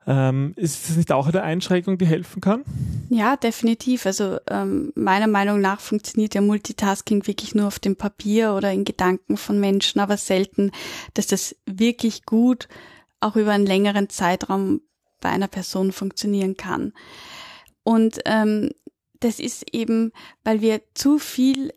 Ähm, 0.05 0.53
ist 0.57 0.89
das 0.89 0.97
nicht 0.97 1.11
auch 1.13 1.27
eine 1.27 1.43
Einschränkung, 1.43 1.97
die 1.97 2.07
helfen 2.07 2.41
kann? 2.41 2.63
Ja, 3.09 3.37
definitiv. 3.37 4.05
Also 4.05 4.37
ähm, 4.49 4.91
meiner 4.95 5.27
Meinung 5.27 5.61
nach 5.61 5.79
funktioniert 5.79 6.35
ja 6.35 6.41
Multitasking 6.41 7.25
wirklich 7.25 7.55
nur 7.55 7.67
auf 7.67 7.79
dem 7.79 7.95
Papier 7.95 8.53
oder 8.53 8.73
in 8.73 8.83
Gedanken 8.85 9.37
von 9.37 9.59
Menschen, 9.59 10.01
aber 10.01 10.17
selten, 10.17 10.71
dass 11.13 11.27
das 11.27 11.55
wirklich 11.65 12.25
gut 12.25 12.67
auch 13.21 13.35
über 13.35 13.51
einen 13.51 13.65
längeren 13.65 14.09
Zeitraum 14.09 14.81
bei 15.19 15.29
einer 15.29 15.47
Person 15.47 15.91
funktionieren 15.91 16.57
kann. 16.57 16.93
Und 17.83 18.19
ähm, 18.25 18.71
das 19.19 19.39
ist 19.39 19.73
eben, 19.73 20.11
weil 20.43 20.61
wir 20.61 20.81
zu 20.93 21.19
viel 21.19 21.73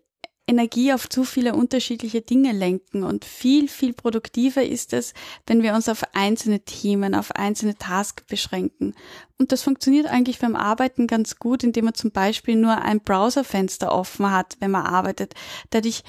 Energie 0.47 0.93
auf 0.93 1.09
zu 1.09 1.25
viele 1.25 1.55
unterschiedliche 1.55 2.21
Dinge 2.21 2.53
lenken 2.53 3.05
und 3.05 3.25
viel, 3.25 3.69
viel 3.69 3.93
produktiver 3.93 4.65
ist 4.65 4.93
es, 4.93 5.15
wenn 5.47 5.63
wir 5.63 5.75
uns 5.75 5.89
auf 5.89 6.03
einzelne 6.15 6.61
Themen, 6.61 7.15
auf 7.15 7.33
einzelne 7.33 7.77
Tasks 7.77 8.25
beschränken. 8.25 8.95
Und 9.39 9.53
das 9.53 9.63
funktioniert 9.63 10.07
eigentlich 10.07 10.41
beim 10.41 10.57
Arbeiten 10.57 11.07
ganz 11.07 11.39
gut, 11.39 11.63
indem 11.63 11.87
man 11.87 11.95
zum 11.95 12.11
Beispiel 12.11 12.57
nur 12.57 12.83
ein 12.83 13.01
Browserfenster 13.01 13.93
offen 13.93 14.31
hat, 14.31 14.57
wenn 14.59 14.73
man 14.73 14.85
arbeitet. 14.85 15.35
Dadurch 15.71 16.03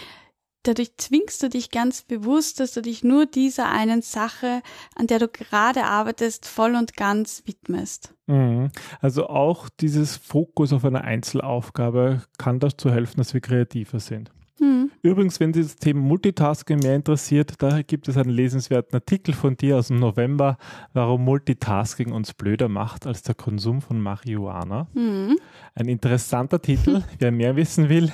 dadurch 0.64 0.98
zwingst 0.98 1.44
du 1.44 1.50
dich 1.50 1.70
ganz 1.70 2.02
bewusst, 2.02 2.60
dass 2.60 2.74
du 2.74 2.82
dich 2.82 3.04
nur 3.04 3.26
dieser 3.26 3.70
einen 3.70 4.02
Sache, 4.02 4.62
an 4.96 5.08
der 5.08 5.20
du 5.20 5.28
gerade 5.28 5.84
arbeitest, 5.84 6.46
voll 6.46 6.76
und 6.76 6.96
ganz 6.96 7.44
widmest. 7.46 8.14
Mhm. 8.28 8.72
Also 9.02 9.28
auch 9.28 9.70
dieses 9.70 10.18
Fokus 10.18 10.74
auf 10.74 10.86
eine 10.86 11.04
Einzelaufgabe 11.04 12.24
kann 12.38 12.60
dazu 12.60 12.92
helfen, 12.92 13.18
dass 13.18 13.34
wir 13.34 13.42
kreativer 13.42 14.00
sind. 14.00 14.32
Mhm. 14.60 14.92
Übrigens, 15.02 15.40
wenn 15.40 15.54
Sie 15.54 15.62
das 15.62 15.76
Thema 15.76 16.02
Multitasking 16.02 16.80
mehr 16.80 16.96
interessiert, 16.96 17.56
da 17.58 17.82
gibt 17.82 18.08
es 18.08 18.18
einen 18.18 18.30
lesenswerten 18.30 18.96
Artikel 18.96 19.34
von 19.34 19.58
dir 19.58 19.78
aus 19.78 19.88
dem 19.88 20.00
November, 20.00 20.58
warum 20.94 21.26
Multitasking 21.26 22.12
uns 22.12 22.34
blöder 22.34 22.70
macht 22.70 23.06
als 23.06 23.24
der 23.24 23.36
Konsum 23.36 23.82
von 23.82 24.00
Marihuana. 24.00 24.88
Mhm. 24.94 25.38
Ein 25.76 25.88
interessanter 25.88 26.62
Titel, 26.62 27.04
wer 27.20 27.32
mehr 27.32 27.56
wissen 27.56 27.90
will. 27.90 28.12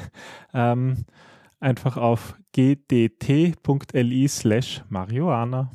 Ähm, 0.54 1.06
einfach 1.60 1.98
auf 1.98 2.36
gdt.li 2.54 4.28
slash 4.28 4.84
Marihuana. 4.90 5.72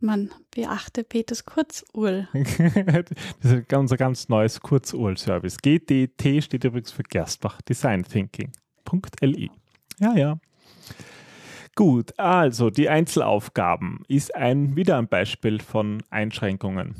Man 0.00 0.30
beachte 0.54 1.02
Peters 1.02 1.46
Kurzurl. 1.46 2.28
das 3.40 3.52
ist 3.52 3.72
unser 3.72 3.96
ganz 3.96 4.28
neues 4.28 4.60
Kurzurl-Service. 4.60 5.56
GDT 5.58 6.42
steht 6.44 6.64
übrigens 6.64 6.92
für 6.92 7.04
Gerstbach 7.04 7.62
Design 7.62 8.04
Thinking.li. 8.04 9.50
Ja, 10.00 10.14
ja. 10.14 10.38
Gut, 11.74 12.18
also 12.18 12.70
die 12.70 12.88
Einzelaufgaben 12.88 14.02
ist 14.06 14.34
ein, 14.34 14.76
wieder 14.76 14.98
ein 14.98 15.08
Beispiel 15.08 15.60
von 15.60 16.02
Einschränkungen. 16.10 16.94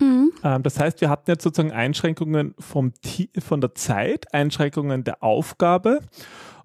Mhm. 0.00 0.32
Ähm, 0.44 0.62
das 0.62 0.78
heißt, 0.78 1.00
wir 1.00 1.08
hatten 1.08 1.30
jetzt 1.30 1.42
sozusagen 1.42 1.72
Einschränkungen 1.72 2.54
vom, 2.58 2.92
von 3.38 3.60
der 3.60 3.74
Zeit, 3.74 4.32
Einschränkungen 4.34 5.02
der 5.02 5.22
Aufgabe 5.22 6.00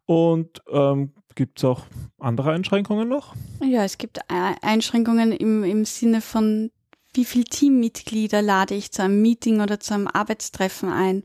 und 0.05 0.61
ähm, 0.71 1.13
gibt 1.35 1.59
es 1.59 1.65
auch 1.65 1.83
andere 2.19 2.51
Einschränkungen 2.51 3.07
noch? 3.07 3.35
Ja, 3.63 3.83
es 3.83 3.97
gibt 3.97 4.19
Einschränkungen 4.29 5.31
im, 5.31 5.63
im 5.63 5.85
Sinne 5.85 6.21
von, 6.21 6.71
wie 7.13 7.25
viele 7.25 7.45
Teammitglieder 7.45 8.41
lade 8.41 8.75
ich 8.75 8.91
zu 8.91 9.03
einem 9.03 9.21
Meeting 9.21 9.61
oder 9.61 9.79
zu 9.79 9.93
einem 9.93 10.07
Arbeitstreffen 10.07 10.89
ein. 10.89 11.23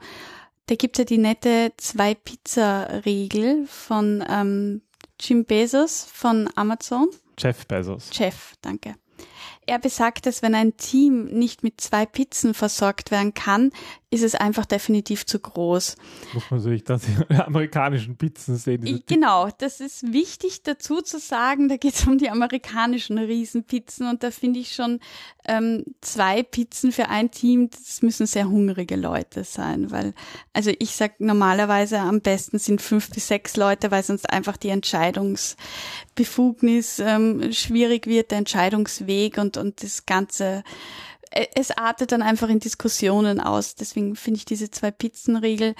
Da 0.66 0.74
gibt 0.76 0.96
es 0.96 1.00
ja 1.00 1.04
die 1.04 1.18
nette 1.18 1.72
Zwei-Pizza-Regel 1.76 3.66
von 3.66 4.24
ähm, 4.28 4.82
Jim 5.20 5.44
Bezos 5.44 6.04
von 6.04 6.48
Amazon. 6.54 7.08
Jeff 7.38 7.66
Bezos. 7.66 8.10
Jeff, 8.12 8.54
danke. 8.62 8.94
Er 9.66 9.78
besagt, 9.78 10.26
dass 10.26 10.42
wenn 10.42 10.54
ein 10.54 10.76
Team 10.76 11.26
nicht 11.26 11.62
mit 11.62 11.80
zwei 11.80 12.06
Pizzen 12.06 12.54
versorgt 12.54 13.10
werden 13.10 13.34
kann, 13.34 13.70
ist 14.12 14.24
es 14.24 14.34
einfach 14.34 14.66
definitiv 14.66 15.24
zu 15.24 15.38
groß. 15.38 15.94
Muss 16.34 16.50
man 16.50 16.58
sich 16.58 16.82
das 16.82 17.04
in 17.28 17.40
amerikanischen 17.40 18.16
Pizzen 18.16 18.56
sehen. 18.56 19.04
Genau, 19.06 19.48
das 19.58 19.78
ist 19.78 20.12
wichtig 20.12 20.64
dazu 20.64 21.00
zu 21.00 21.20
sagen, 21.20 21.68
da 21.68 21.76
geht 21.76 21.94
es 21.94 22.08
um 22.08 22.18
die 22.18 22.28
amerikanischen 22.28 23.18
Riesenpizzen 23.18 24.08
und 24.08 24.24
da 24.24 24.32
finde 24.32 24.58
ich 24.58 24.74
schon 24.74 24.98
ähm, 25.46 25.84
zwei 26.00 26.42
Pizzen 26.42 26.90
für 26.90 27.08
ein 27.08 27.30
Team, 27.30 27.70
das 27.70 28.02
müssen 28.02 28.26
sehr 28.26 28.48
hungrige 28.48 28.96
Leute 28.96 29.44
sein, 29.44 29.92
weil, 29.92 30.12
also 30.52 30.72
ich 30.80 30.96
sag 30.96 31.20
normalerweise 31.20 32.00
am 32.00 32.20
besten 32.20 32.58
sind 32.58 32.82
fünf 32.82 33.10
bis 33.10 33.28
sechs 33.28 33.56
Leute, 33.56 33.92
weil 33.92 34.02
sonst 34.02 34.28
einfach 34.28 34.56
die 34.56 34.70
Entscheidungsbefugnis 34.70 36.98
ähm, 36.98 37.52
schwierig 37.52 38.08
wird, 38.08 38.32
der 38.32 38.38
Entscheidungsweg 38.38 39.38
und, 39.38 39.56
und 39.56 39.84
das 39.84 40.04
ganze 40.04 40.64
es 41.30 41.70
artet 41.70 42.12
dann 42.12 42.22
einfach 42.22 42.48
in 42.48 42.60
Diskussionen 42.60 43.40
aus. 43.40 43.74
Deswegen 43.74 44.16
finde 44.16 44.38
ich 44.38 44.44
diese 44.44 44.70
Zwei-Pizzen-Regel 44.70 45.74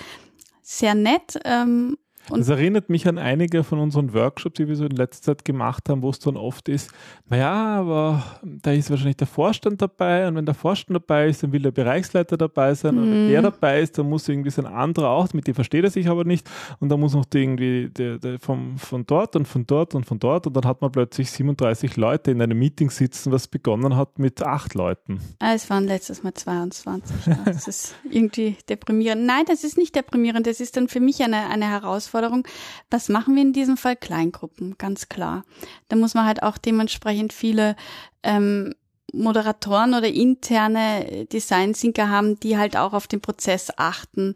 sehr 0.63 0.95
nett. 0.95 1.41
Ähm, 1.45 1.99
und 2.31 2.41
das 2.41 2.49
erinnert 2.49 2.89
mich 2.89 3.07
an 3.09 3.19
einige 3.19 3.65
von 3.65 3.79
unseren 3.79 4.15
Workshops, 4.15 4.57
die 4.57 4.69
wir 4.69 4.77
so 4.77 4.85
in 4.85 4.97
letzter 4.97 5.37
Zeit 5.37 5.45
gemacht 5.45 5.89
haben, 5.89 6.03
wo 6.03 6.11
es 6.11 6.19
dann 6.19 6.37
oft 6.37 6.69
ist, 6.69 6.91
naja, 7.29 7.53
aber 7.53 8.23
da 8.43 8.73
ist 8.73 8.91
wahrscheinlich 8.91 9.17
der 9.17 9.27
Vorstand 9.27 9.83
dabei 9.83 10.27
und 10.29 10.37
wenn 10.37 10.47
der 10.47 10.55
Vorstand 10.55 10.97
dabei 10.97 11.29
ist, 11.29 11.43
dann 11.43 11.53
will 11.53 11.63
der 11.63 11.71
Bereichsleiter 11.71 12.37
dabei 12.37 12.75
sein 12.75 12.99
und 12.99 13.11
wenn 13.11 13.29
der 13.29 13.41
mhm. 13.41 13.45
dabei 13.45 13.81
ist, 13.81 13.99
dann 13.99 14.09
muss 14.09 14.29
irgendwie 14.29 14.51
sein 14.51 14.67
anderer 14.67 15.11
auch, 15.11 15.33
mit 15.33 15.47
dem 15.47 15.55
versteht 15.55 15.85
er 15.85 15.91
sich 15.91 16.09
aber 16.09 16.25
nicht 16.25 16.49
und 16.79 16.89
dann 16.89 17.01
muss 17.01 17.15
noch 17.15 17.27
irgendwie 17.33 17.89
der, 17.91 18.19
der 18.19 18.39
vom, 18.39 18.79
von 18.79 19.05
dort 19.07 19.37
und 19.37 19.47
von 19.47 19.67
dort 19.67 19.95
und 19.95 20.07
von 20.07 20.19
dort 20.19 20.47
und 20.47 20.55
dann 20.55 20.65
hat 20.65 20.81
man 20.81 20.91
plötzlich 20.91 21.31
37 21.31 21.97
Leute 21.97 22.31
in 22.31 22.43
einem 22.43 22.59
Meeting 22.59 22.91
sitzen, 22.91 23.33
was 23.33 23.49
begonnen 23.49 23.97
hat 23.97 24.19
mit 24.19 24.43
acht 24.43 24.75
Leuten. 24.75 25.21
Ah, 25.39 25.55
es 25.55 25.69
waren 25.71 25.87
letztes 25.87 26.23
Mal 26.23 26.35
22. 26.35 27.17
das 27.45 27.69
ist 27.69 27.95
irgendwie 28.11 28.57
deprimierend. 28.69 29.27
Nein, 29.27 29.45
das 29.47 29.65
ist 29.65 29.77
nicht 29.77 29.95
deprimierend, 29.95 30.47
das 30.47 30.61
ist 30.61 30.77
dann 30.77 30.89
für 30.89 31.01
mich 31.01 31.23
eine, 31.23 31.49
eine 31.49 31.69
Herausforderung 31.69 32.20
Herausforderung. 32.21 32.47
Was 32.91 33.09
machen 33.09 33.35
wir 33.35 33.43
in 33.43 33.53
diesem 33.53 33.77
Fall? 33.77 33.97
Kleingruppen, 33.97 34.77
ganz 34.79 35.09
klar. 35.09 35.45
Da 35.89 35.97
muss 35.97 36.15
man 36.15 36.27
halt 36.27 36.43
auch 36.43 36.59
dementsprechend 36.59 37.33
viele 37.33 37.77
ähm, 38.23 38.75
Moderatoren 39.13 39.95
oder 39.95 40.09
interne 40.09 41.27
Designsinker 41.33 42.09
haben, 42.09 42.39
die 42.39 42.59
halt 42.59 42.77
auch 42.77 42.93
auf 42.93 43.09
den 43.09 43.21
Prozess 43.21 43.73
achten 43.77 44.35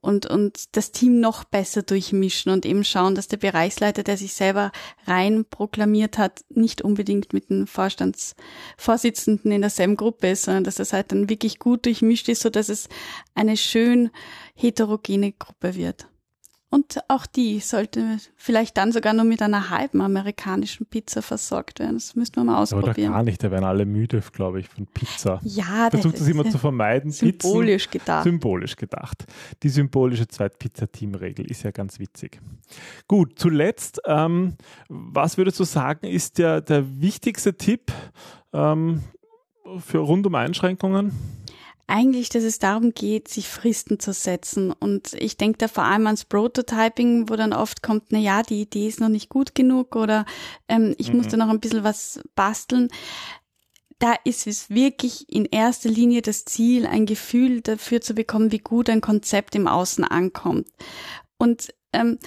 und, 0.00 0.26
und 0.26 0.76
das 0.76 0.90
Team 0.90 1.20
noch 1.20 1.44
besser 1.44 1.82
durchmischen 1.82 2.50
und 2.50 2.66
eben 2.66 2.84
schauen, 2.84 3.14
dass 3.14 3.28
der 3.28 3.36
Bereichsleiter, 3.36 4.02
der 4.02 4.16
sich 4.16 4.32
selber 4.32 4.72
rein 5.06 5.44
proklamiert 5.44 6.18
hat, 6.18 6.44
nicht 6.50 6.82
unbedingt 6.82 7.32
mit 7.32 7.50
dem 7.50 7.68
Vorstandsvorsitzenden 7.68 9.52
in 9.52 9.60
derselben 9.60 9.96
Gruppe 9.96 10.30
ist, 10.30 10.44
sondern 10.44 10.64
dass 10.64 10.76
das 10.76 10.92
halt 10.92 11.12
dann 11.12 11.28
wirklich 11.28 11.60
gut 11.60 11.86
durchmischt 11.86 12.28
ist, 12.28 12.42
so 12.42 12.50
dass 12.50 12.68
es 12.68 12.88
eine 13.34 13.56
schön 13.56 14.10
heterogene 14.54 15.32
Gruppe 15.32 15.76
wird. 15.76 16.06
Und 16.72 17.00
auch 17.08 17.26
die 17.26 17.60
sollte 17.60 18.16
vielleicht 18.34 18.78
dann 18.78 18.92
sogar 18.92 19.12
nur 19.12 19.24
mit 19.24 19.42
einer 19.42 19.68
halben 19.68 20.00
amerikanischen 20.00 20.86
Pizza 20.86 21.20
versorgt 21.20 21.80
werden. 21.80 21.96
Das 21.96 22.16
müssten 22.16 22.36
wir 22.36 22.44
mal 22.44 22.62
ausprobieren. 22.62 23.10
Oder 23.10 23.18
gar 23.18 23.22
nicht, 23.24 23.44
da 23.44 23.50
werden 23.50 23.66
alle 23.66 23.84
müde, 23.84 24.22
glaube 24.32 24.60
ich, 24.60 24.70
von 24.70 24.86
Pizza. 24.86 25.38
Ja, 25.44 25.90
Versucht 25.90 26.16
es 26.16 26.26
immer 26.26 26.48
zu 26.48 26.56
vermeiden. 26.56 27.10
Symbolisch 27.10 27.88
Pizzen, 27.88 27.98
gedacht. 27.98 28.24
Symbolisch 28.24 28.76
gedacht. 28.76 29.26
Die 29.62 29.68
symbolische 29.68 30.26
Zweit-Pizza-Team-Regel 30.26 31.44
ist 31.50 31.62
ja 31.62 31.72
ganz 31.72 31.98
witzig. 31.98 32.40
Gut, 33.06 33.38
zuletzt, 33.38 34.00
ähm, 34.06 34.56
was 34.88 35.36
würdest 35.36 35.60
du 35.60 35.64
sagen, 35.64 36.06
ist 36.06 36.38
der, 36.38 36.62
der 36.62 37.02
wichtigste 37.02 37.54
Tipp, 37.54 37.92
ähm, 38.54 39.02
für 39.78 39.98
rund 39.98 40.26
um 40.26 40.34
Einschränkungen? 40.34 41.12
Eigentlich, 41.86 42.28
dass 42.28 42.44
es 42.44 42.58
darum 42.58 42.94
geht, 42.94 43.28
sich 43.28 43.48
Fristen 43.48 43.98
zu 43.98 44.12
setzen. 44.12 44.72
Und 44.72 45.12
ich 45.14 45.36
denke 45.36 45.58
da 45.58 45.68
vor 45.68 45.84
allem 45.84 46.06
ans 46.06 46.24
Prototyping, 46.24 47.28
wo 47.28 47.36
dann 47.36 47.52
oft 47.52 47.82
kommt, 47.82 48.04
na 48.10 48.18
ja, 48.18 48.42
die 48.42 48.62
Idee 48.62 48.88
ist 48.88 49.00
noch 49.00 49.08
nicht 49.08 49.28
gut 49.28 49.54
genug 49.54 49.96
oder 49.96 50.24
ähm, 50.68 50.94
ich 50.98 51.10
mhm. 51.10 51.18
muss 51.18 51.28
da 51.28 51.36
noch 51.36 51.48
ein 51.48 51.60
bisschen 51.60 51.84
was 51.84 52.20
basteln. 52.34 52.88
Da 53.98 54.14
ist 54.24 54.46
es 54.46 54.70
wirklich 54.70 55.32
in 55.32 55.44
erster 55.44 55.88
Linie 55.88 56.22
das 56.22 56.44
Ziel, 56.44 56.86
ein 56.86 57.06
Gefühl 57.06 57.60
dafür 57.60 58.00
zu 58.00 58.14
bekommen, 58.14 58.50
wie 58.50 58.58
gut 58.58 58.90
ein 58.90 59.00
Konzept 59.00 59.54
im 59.54 59.68
Außen 59.68 60.04
ankommt. 60.04 60.66
Und 61.38 61.72
ähm, 61.92 62.18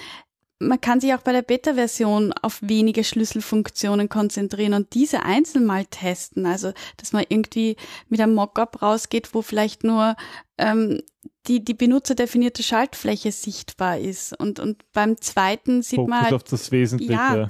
man 0.59 0.79
kann 0.79 1.01
sich 1.01 1.13
auch 1.13 1.21
bei 1.21 1.33
der 1.33 1.41
Beta-Version 1.41 2.31
auf 2.33 2.59
wenige 2.61 3.03
Schlüsselfunktionen 3.03 4.07
konzentrieren 4.07 4.73
und 4.73 4.93
diese 4.93 5.23
einzeln 5.23 5.65
mal 5.65 5.85
testen. 5.85 6.45
Also, 6.45 6.71
dass 6.97 7.11
man 7.11 7.25
irgendwie 7.27 7.75
mit 8.07 8.21
einem 8.21 8.35
Mockup 8.35 8.81
rausgeht, 8.81 9.33
wo 9.33 9.41
vielleicht 9.41 9.83
nur 9.83 10.15
ähm, 10.57 11.01
die, 11.47 11.63
die 11.63 11.73
benutzerdefinierte 11.73 12.63
Schaltfläche 12.63 13.31
sichtbar 13.31 13.99
ist. 13.99 14.39
Und, 14.39 14.59
und 14.59 14.83
beim 14.93 15.19
zweiten 15.19 15.81
sieht 15.81 15.97
Fokus 15.97 16.09
man 16.09 16.21
halt, 16.21 16.33
auf 16.33 16.43
das 16.43 16.71
Wesentliche. 16.71 17.13
Ja, 17.13 17.49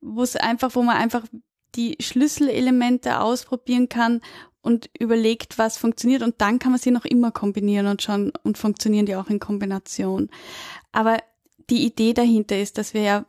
wo 0.00 0.22
es 0.22 0.36
einfach, 0.36 0.74
wo 0.74 0.82
man 0.82 0.96
einfach 0.96 1.24
die 1.74 1.96
Schlüsselelemente 2.00 3.20
ausprobieren 3.20 3.88
kann 3.88 4.22
und 4.62 4.88
überlegt, 4.98 5.58
was 5.58 5.76
funktioniert 5.76 6.22
und 6.22 6.40
dann 6.40 6.58
kann 6.58 6.72
man 6.72 6.80
sie 6.80 6.90
noch 6.90 7.04
immer 7.04 7.30
kombinieren 7.30 7.86
und 7.86 8.02
schauen 8.02 8.32
und 8.42 8.56
funktionieren 8.56 9.06
die 9.06 9.14
auch 9.14 9.28
in 9.28 9.38
Kombination. 9.38 10.30
Aber 10.92 11.18
die 11.70 11.84
Idee 11.84 12.12
dahinter 12.12 12.58
ist, 12.58 12.78
dass 12.78 12.94
wir 12.94 13.02
ja 13.02 13.26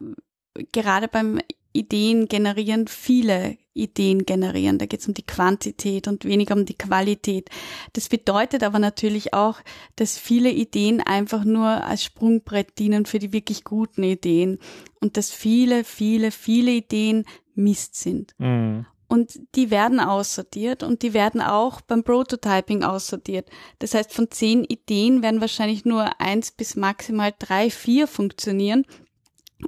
gerade 0.71 1.07
beim 1.07 1.39
Ideen 1.73 2.27
generieren 2.27 2.87
viele 2.87 3.57
Ideen 3.77 4.25
generieren. 4.25 4.79
Da 4.79 4.85
geht 4.85 5.01
es 5.01 5.07
um 5.07 5.13
die 5.13 5.25
Quantität 5.25 6.07
und 6.07 6.25
weniger 6.25 6.55
um 6.55 6.65
die 6.65 6.77
Qualität. 6.77 7.49
Das 7.93 8.09
bedeutet 8.09 8.63
aber 8.63 8.79
natürlich 8.79 9.33
auch, 9.33 9.59
dass 9.95 10.17
viele 10.17 10.49
Ideen 10.49 11.01
einfach 11.01 11.45
nur 11.45 11.67
als 11.67 12.03
Sprungbrett 12.03 12.79
dienen 12.79 13.05
für 13.05 13.19
die 13.19 13.31
wirklich 13.31 13.63
guten 13.63 14.03
Ideen 14.03 14.57
und 14.99 15.15
dass 15.15 15.31
viele, 15.31 15.83
viele, 15.83 16.31
viele 16.31 16.71
Ideen 16.71 17.25
Mist 17.53 17.95
sind. 17.95 18.33
Mhm. 18.39 18.85
Und 19.07 19.39
die 19.55 19.71
werden 19.71 19.99
aussortiert 20.01 20.83
und 20.83 21.01
die 21.01 21.13
werden 21.13 21.41
auch 21.41 21.79
beim 21.81 22.03
Prototyping 22.03 22.83
aussortiert. 22.83 23.49
Das 23.79 23.93
heißt, 23.93 24.13
von 24.13 24.29
zehn 24.29 24.65
Ideen 24.65 25.21
werden 25.21 25.39
wahrscheinlich 25.39 25.85
nur 25.85 26.19
eins 26.19 26.51
bis 26.51 26.75
maximal 26.75 27.33
drei, 27.39 27.69
vier 27.69 28.07
funktionieren. 28.07 28.85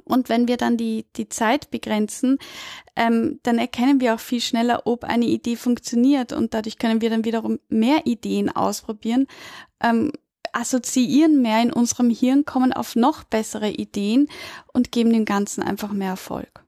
Und 0.04 0.28
wenn 0.28 0.46
wir 0.46 0.56
dann 0.56 0.76
die, 0.76 1.06
die 1.16 1.28
Zeit 1.28 1.70
begrenzen, 1.70 2.38
ähm, 2.96 3.40
dann 3.42 3.58
erkennen 3.58 4.00
wir 4.00 4.14
auch 4.14 4.20
viel 4.20 4.40
schneller, 4.40 4.82
ob 4.86 5.04
eine 5.04 5.24
Idee 5.24 5.56
funktioniert 5.56 6.32
und 6.32 6.54
dadurch 6.54 6.78
können 6.78 7.00
wir 7.00 7.10
dann 7.10 7.24
wiederum 7.24 7.58
mehr 7.68 8.06
Ideen 8.06 8.54
ausprobieren, 8.54 9.26
ähm, 9.82 10.12
assoziieren 10.52 11.42
mehr 11.42 11.62
in 11.62 11.72
unserem 11.72 12.10
Hirn, 12.10 12.44
kommen 12.44 12.72
auf 12.72 12.96
noch 12.96 13.24
bessere 13.24 13.70
Ideen 13.70 14.28
und 14.72 14.92
geben 14.92 15.12
dem 15.12 15.24
Ganzen 15.24 15.62
einfach 15.62 15.92
mehr 15.92 16.10
Erfolg. 16.10 16.64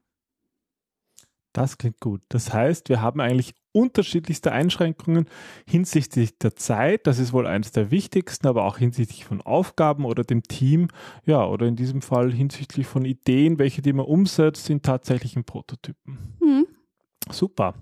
Das 1.53 1.77
klingt 1.77 1.99
gut. 1.99 2.21
Das 2.29 2.51
heißt, 2.51 2.89
wir 2.89 3.01
haben 3.01 3.21
eigentlich 3.21 3.53
unterschiedlichste 3.73 4.51
Einschränkungen 4.51 5.27
hinsichtlich 5.67 6.37
der 6.37 6.55
Zeit, 6.55 7.05
das 7.07 7.19
ist 7.19 7.31
wohl 7.31 7.47
eines 7.47 7.71
der 7.71 7.91
wichtigsten, 7.91 8.47
aber 8.47 8.65
auch 8.65 8.77
hinsichtlich 8.77 9.25
von 9.25 9.41
Aufgaben 9.41 10.05
oder 10.05 10.23
dem 10.23 10.43
Team, 10.43 10.89
ja, 11.25 11.45
oder 11.45 11.67
in 11.67 11.75
diesem 11.75 12.01
Fall 12.01 12.31
hinsichtlich 12.31 12.87
von 12.87 13.05
Ideen, 13.05 13.59
welche 13.59 13.81
die 13.81 13.93
man 13.93 14.05
umsetzt, 14.05 14.65
sind 14.65 14.83
tatsächlichen 14.83 15.43
Prototypen. 15.43 16.35
Mhm. 16.41 16.67
Super. 17.31 17.73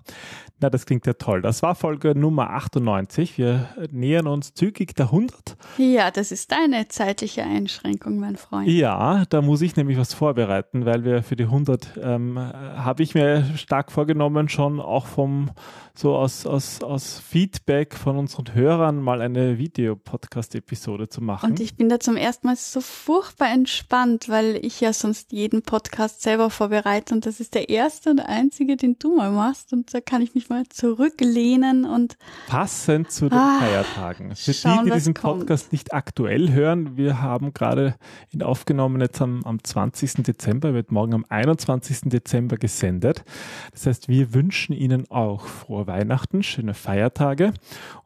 Na, 0.62 0.70
das 0.70 0.86
klingt 0.86 1.06
ja 1.06 1.14
toll. 1.14 1.42
Das 1.42 1.62
war 1.62 1.74
Folge 1.74 2.14
Nummer 2.16 2.50
98. 2.50 3.36
Wir 3.36 3.68
nähern 3.90 4.28
uns 4.28 4.54
zügig 4.54 4.94
der 4.94 5.06
100. 5.06 5.56
Ja, 5.76 6.12
das 6.12 6.30
ist 6.30 6.52
deine 6.52 6.86
zeitliche 6.86 7.42
Einschränkung, 7.42 8.20
mein 8.20 8.36
Freund. 8.36 8.68
Ja, 8.68 9.24
da 9.28 9.42
muss 9.42 9.60
ich 9.60 9.74
nämlich 9.74 9.98
was 9.98 10.14
vorbereiten, 10.14 10.84
weil 10.86 11.04
wir 11.04 11.24
für 11.24 11.34
die 11.34 11.44
100 11.44 11.98
ähm, 12.00 12.38
habe 12.38 13.02
ich 13.02 13.14
mir 13.14 13.44
stark 13.56 13.90
vorgenommen, 13.90 14.48
schon 14.48 14.80
auch 14.80 15.06
vom 15.06 15.50
so 15.94 16.16
aus, 16.16 16.46
aus, 16.46 16.82
aus 16.82 17.18
Feedback 17.18 17.94
von 17.94 18.16
unseren 18.16 18.54
Hörern 18.54 19.02
mal 19.02 19.20
eine 19.20 19.58
Videopodcast-Episode 19.58 21.08
zu 21.08 21.20
machen. 21.20 21.50
Und 21.50 21.60
ich 21.60 21.76
bin 21.76 21.88
da 21.88 22.00
zum 22.00 22.16
ersten 22.16 22.46
Mal 22.46 22.56
so 22.56 22.80
furchtbar 22.80 23.50
entspannt, 23.52 24.28
weil 24.28 24.58
ich 24.64 24.80
ja 24.80 24.92
sonst 24.92 25.32
jeden 25.32 25.62
Podcast 25.62 26.22
selber 26.22 26.48
vorbereite 26.50 27.14
und 27.14 27.26
das 27.26 27.40
ist 27.40 27.54
der 27.54 27.68
erste 27.68 28.10
und 28.10 28.20
einzige, 28.20 28.76
den 28.76 28.96
du 28.98 29.16
mal 29.16 29.31
machst 29.32 29.72
und 29.72 29.92
da 29.92 30.00
kann 30.00 30.22
ich 30.22 30.34
mich 30.34 30.48
mal 30.48 30.64
zurücklehnen 30.68 31.84
und 31.84 32.16
passend 32.46 33.10
zu 33.10 33.28
den 33.28 33.38
ah, 33.38 33.58
Feiertagen. 33.60 34.36
Für 34.36 34.52
schauen, 34.52 34.84
die, 34.84 34.90
die 34.90 34.96
diesen 34.96 35.14
Podcast 35.14 35.64
kommt. 35.64 35.72
nicht 35.72 35.94
aktuell 35.94 36.52
hören, 36.52 36.96
wir 36.96 37.20
haben 37.20 37.52
gerade 37.52 37.96
ihn 38.30 38.42
aufgenommen 38.42 39.00
jetzt 39.00 39.20
am, 39.20 39.42
am 39.44 39.62
20. 39.62 40.22
Dezember, 40.22 40.74
wird 40.74 40.92
morgen 40.92 41.14
am 41.14 41.24
21. 41.28 42.02
Dezember 42.10 42.56
gesendet. 42.56 43.24
Das 43.72 43.86
heißt, 43.86 44.08
wir 44.08 44.34
wünschen 44.34 44.72
Ihnen 44.72 45.10
auch 45.10 45.46
frohe 45.46 45.86
Weihnachten, 45.86 46.42
schöne 46.42 46.74
Feiertage 46.74 47.52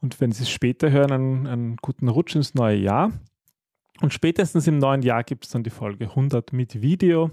und 0.00 0.20
wenn 0.20 0.32
Sie 0.32 0.44
es 0.44 0.50
später 0.50 0.90
hören, 0.90 1.12
einen, 1.12 1.46
einen 1.46 1.76
guten 1.76 2.08
Rutsch 2.08 2.36
ins 2.36 2.54
neue 2.54 2.76
Jahr. 2.76 3.12
Und 4.00 4.12
spätestens 4.12 4.66
im 4.66 4.78
neuen 4.78 5.02
Jahr 5.02 5.24
gibt 5.24 5.46
es 5.46 5.52
dann 5.52 5.62
die 5.62 5.70
Folge 5.70 6.04
100 6.04 6.52
mit 6.52 6.82
Video. 6.82 7.30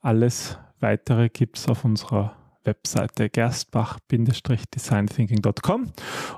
Alles 0.00 0.58
weitere 0.80 1.28
gibt 1.28 1.56
es 1.56 1.68
auf 1.68 1.84
unserer 1.84 2.36
Webseite 2.64 3.30
gerstbach-designthinking.com. 3.30 5.92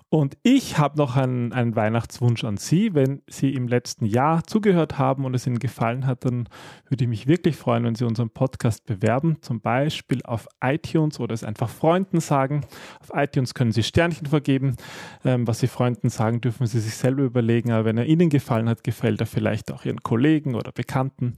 Und 0.08 0.36
ich 0.42 0.78
habe 0.78 0.98
noch 0.98 1.16
einen, 1.16 1.52
einen, 1.52 1.76
Weihnachtswunsch 1.76 2.44
an 2.44 2.56
Sie. 2.56 2.94
Wenn 2.94 3.22
Sie 3.28 3.54
im 3.54 3.68
letzten 3.68 4.06
Jahr 4.06 4.44
zugehört 4.44 4.98
haben 4.98 5.24
und 5.24 5.34
es 5.34 5.46
Ihnen 5.46 5.58
gefallen 5.58 6.06
hat, 6.06 6.24
dann 6.24 6.48
würde 6.88 7.04
ich 7.04 7.08
mich 7.08 7.26
wirklich 7.26 7.56
freuen, 7.56 7.84
wenn 7.84 7.94
Sie 7.94 8.04
unseren 8.04 8.30
Podcast 8.30 8.86
bewerben, 8.86 9.38
zum 9.42 9.60
Beispiel 9.60 10.22
auf 10.24 10.48
iTunes 10.62 11.20
oder 11.20 11.34
es 11.34 11.44
einfach 11.44 11.68
Freunden 11.68 12.20
sagen. 12.20 12.64
Auf 13.00 13.10
iTunes 13.14 13.54
können 13.54 13.72
Sie 13.72 13.82
Sternchen 13.82 14.26
vergeben. 14.26 14.76
Ähm, 15.24 15.46
was 15.46 15.60
Sie 15.60 15.68
Freunden 15.68 16.08
sagen, 16.08 16.40
dürfen 16.40 16.66
Sie 16.66 16.80
sich 16.80 16.94
selber 16.94 17.22
überlegen. 17.22 17.72
Aber 17.72 17.84
wenn 17.84 17.98
er 17.98 18.06
Ihnen 18.06 18.30
gefallen 18.30 18.68
hat, 18.68 18.84
gefällt 18.84 19.20
er 19.20 19.26
vielleicht 19.26 19.72
auch 19.72 19.84
Ihren 19.84 20.02
Kollegen 20.02 20.54
oder 20.54 20.72
Bekannten. 20.72 21.34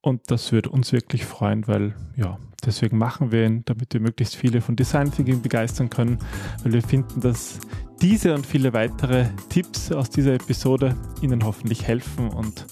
Und 0.00 0.30
das 0.30 0.52
würde 0.52 0.70
uns 0.70 0.92
wirklich 0.92 1.24
freuen, 1.24 1.66
weil 1.66 1.94
ja, 2.16 2.38
deswegen 2.60 2.98
machen 2.98 3.32
wir 3.32 3.46
ihn, 3.46 3.62
damit 3.64 3.92
wir 3.94 4.00
möglichst 4.00 4.36
viele 4.36 4.60
von 4.60 4.76
Design 4.76 5.12
Thinking 5.12 5.42
begeistern 5.42 5.90
können, 5.90 6.18
weil 6.62 6.72
wir 6.72 6.82
finden, 6.82 7.20
dass 7.20 7.58
diese 8.00 8.34
und 8.34 8.46
viele 8.46 8.72
weitere 8.72 9.26
Tipps 9.50 9.92
aus 9.92 10.08
dieser 10.08 10.34
Episode 10.34 10.96
Ihnen 11.20 11.44
hoffentlich 11.44 11.86
helfen 11.86 12.30
und 12.30 12.66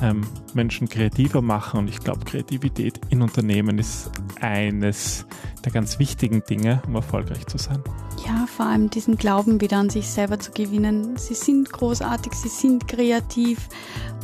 ähm, 0.00 0.26
Menschen 0.54 0.88
kreativer 0.88 1.42
machen. 1.42 1.80
Und 1.80 1.88
ich 1.88 1.98
glaube, 1.98 2.24
Kreativität 2.24 3.00
in 3.10 3.22
Unternehmen 3.22 3.78
ist 3.78 4.10
eines 4.40 5.26
der 5.64 5.72
ganz 5.72 5.98
wichtigen 5.98 6.42
Dinge, 6.48 6.80
um 6.86 6.94
erfolgreich 6.94 7.46
zu 7.46 7.58
sein. 7.58 7.82
Ja, 8.24 8.46
vor 8.46 8.66
allem 8.66 8.90
diesen 8.90 9.16
Glauben 9.16 9.60
wieder 9.60 9.78
an 9.78 9.90
sich 9.90 10.08
selber 10.08 10.38
zu 10.38 10.52
gewinnen. 10.52 11.16
Sie 11.16 11.34
sind 11.34 11.72
großartig, 11.72 12.32
sie 12.34 12.48
sind 12.48 12.86
kreativ 12.86 13.68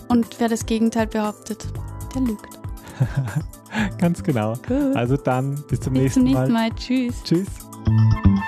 und 0.09 0.39
wer 0.39 0.49
das 0.49 0.67
Gegenteil 0.67 1.07
behauptet, 1.07 1.67
der 2.15 2.23
lügt. 2.23 2.64
Ganz 3.99 4.23
genau. 4.23 4.55
Gut. 4.67 4.97
Also 4.97 5.17
dann 5.17 5.55
bis 5.69 5.81
zum 5.81 5.95
bis 5.95 6.17
nächsten 6.17 6.33
Mal. 6.33 6.47
Bis 6.47 6.53
zum 6.53 6.53
nächsten 6.53 6.53
Mal. 6.53 6.71
Tschüss. 6.75 7.23
Tschüss. 7.25 8.45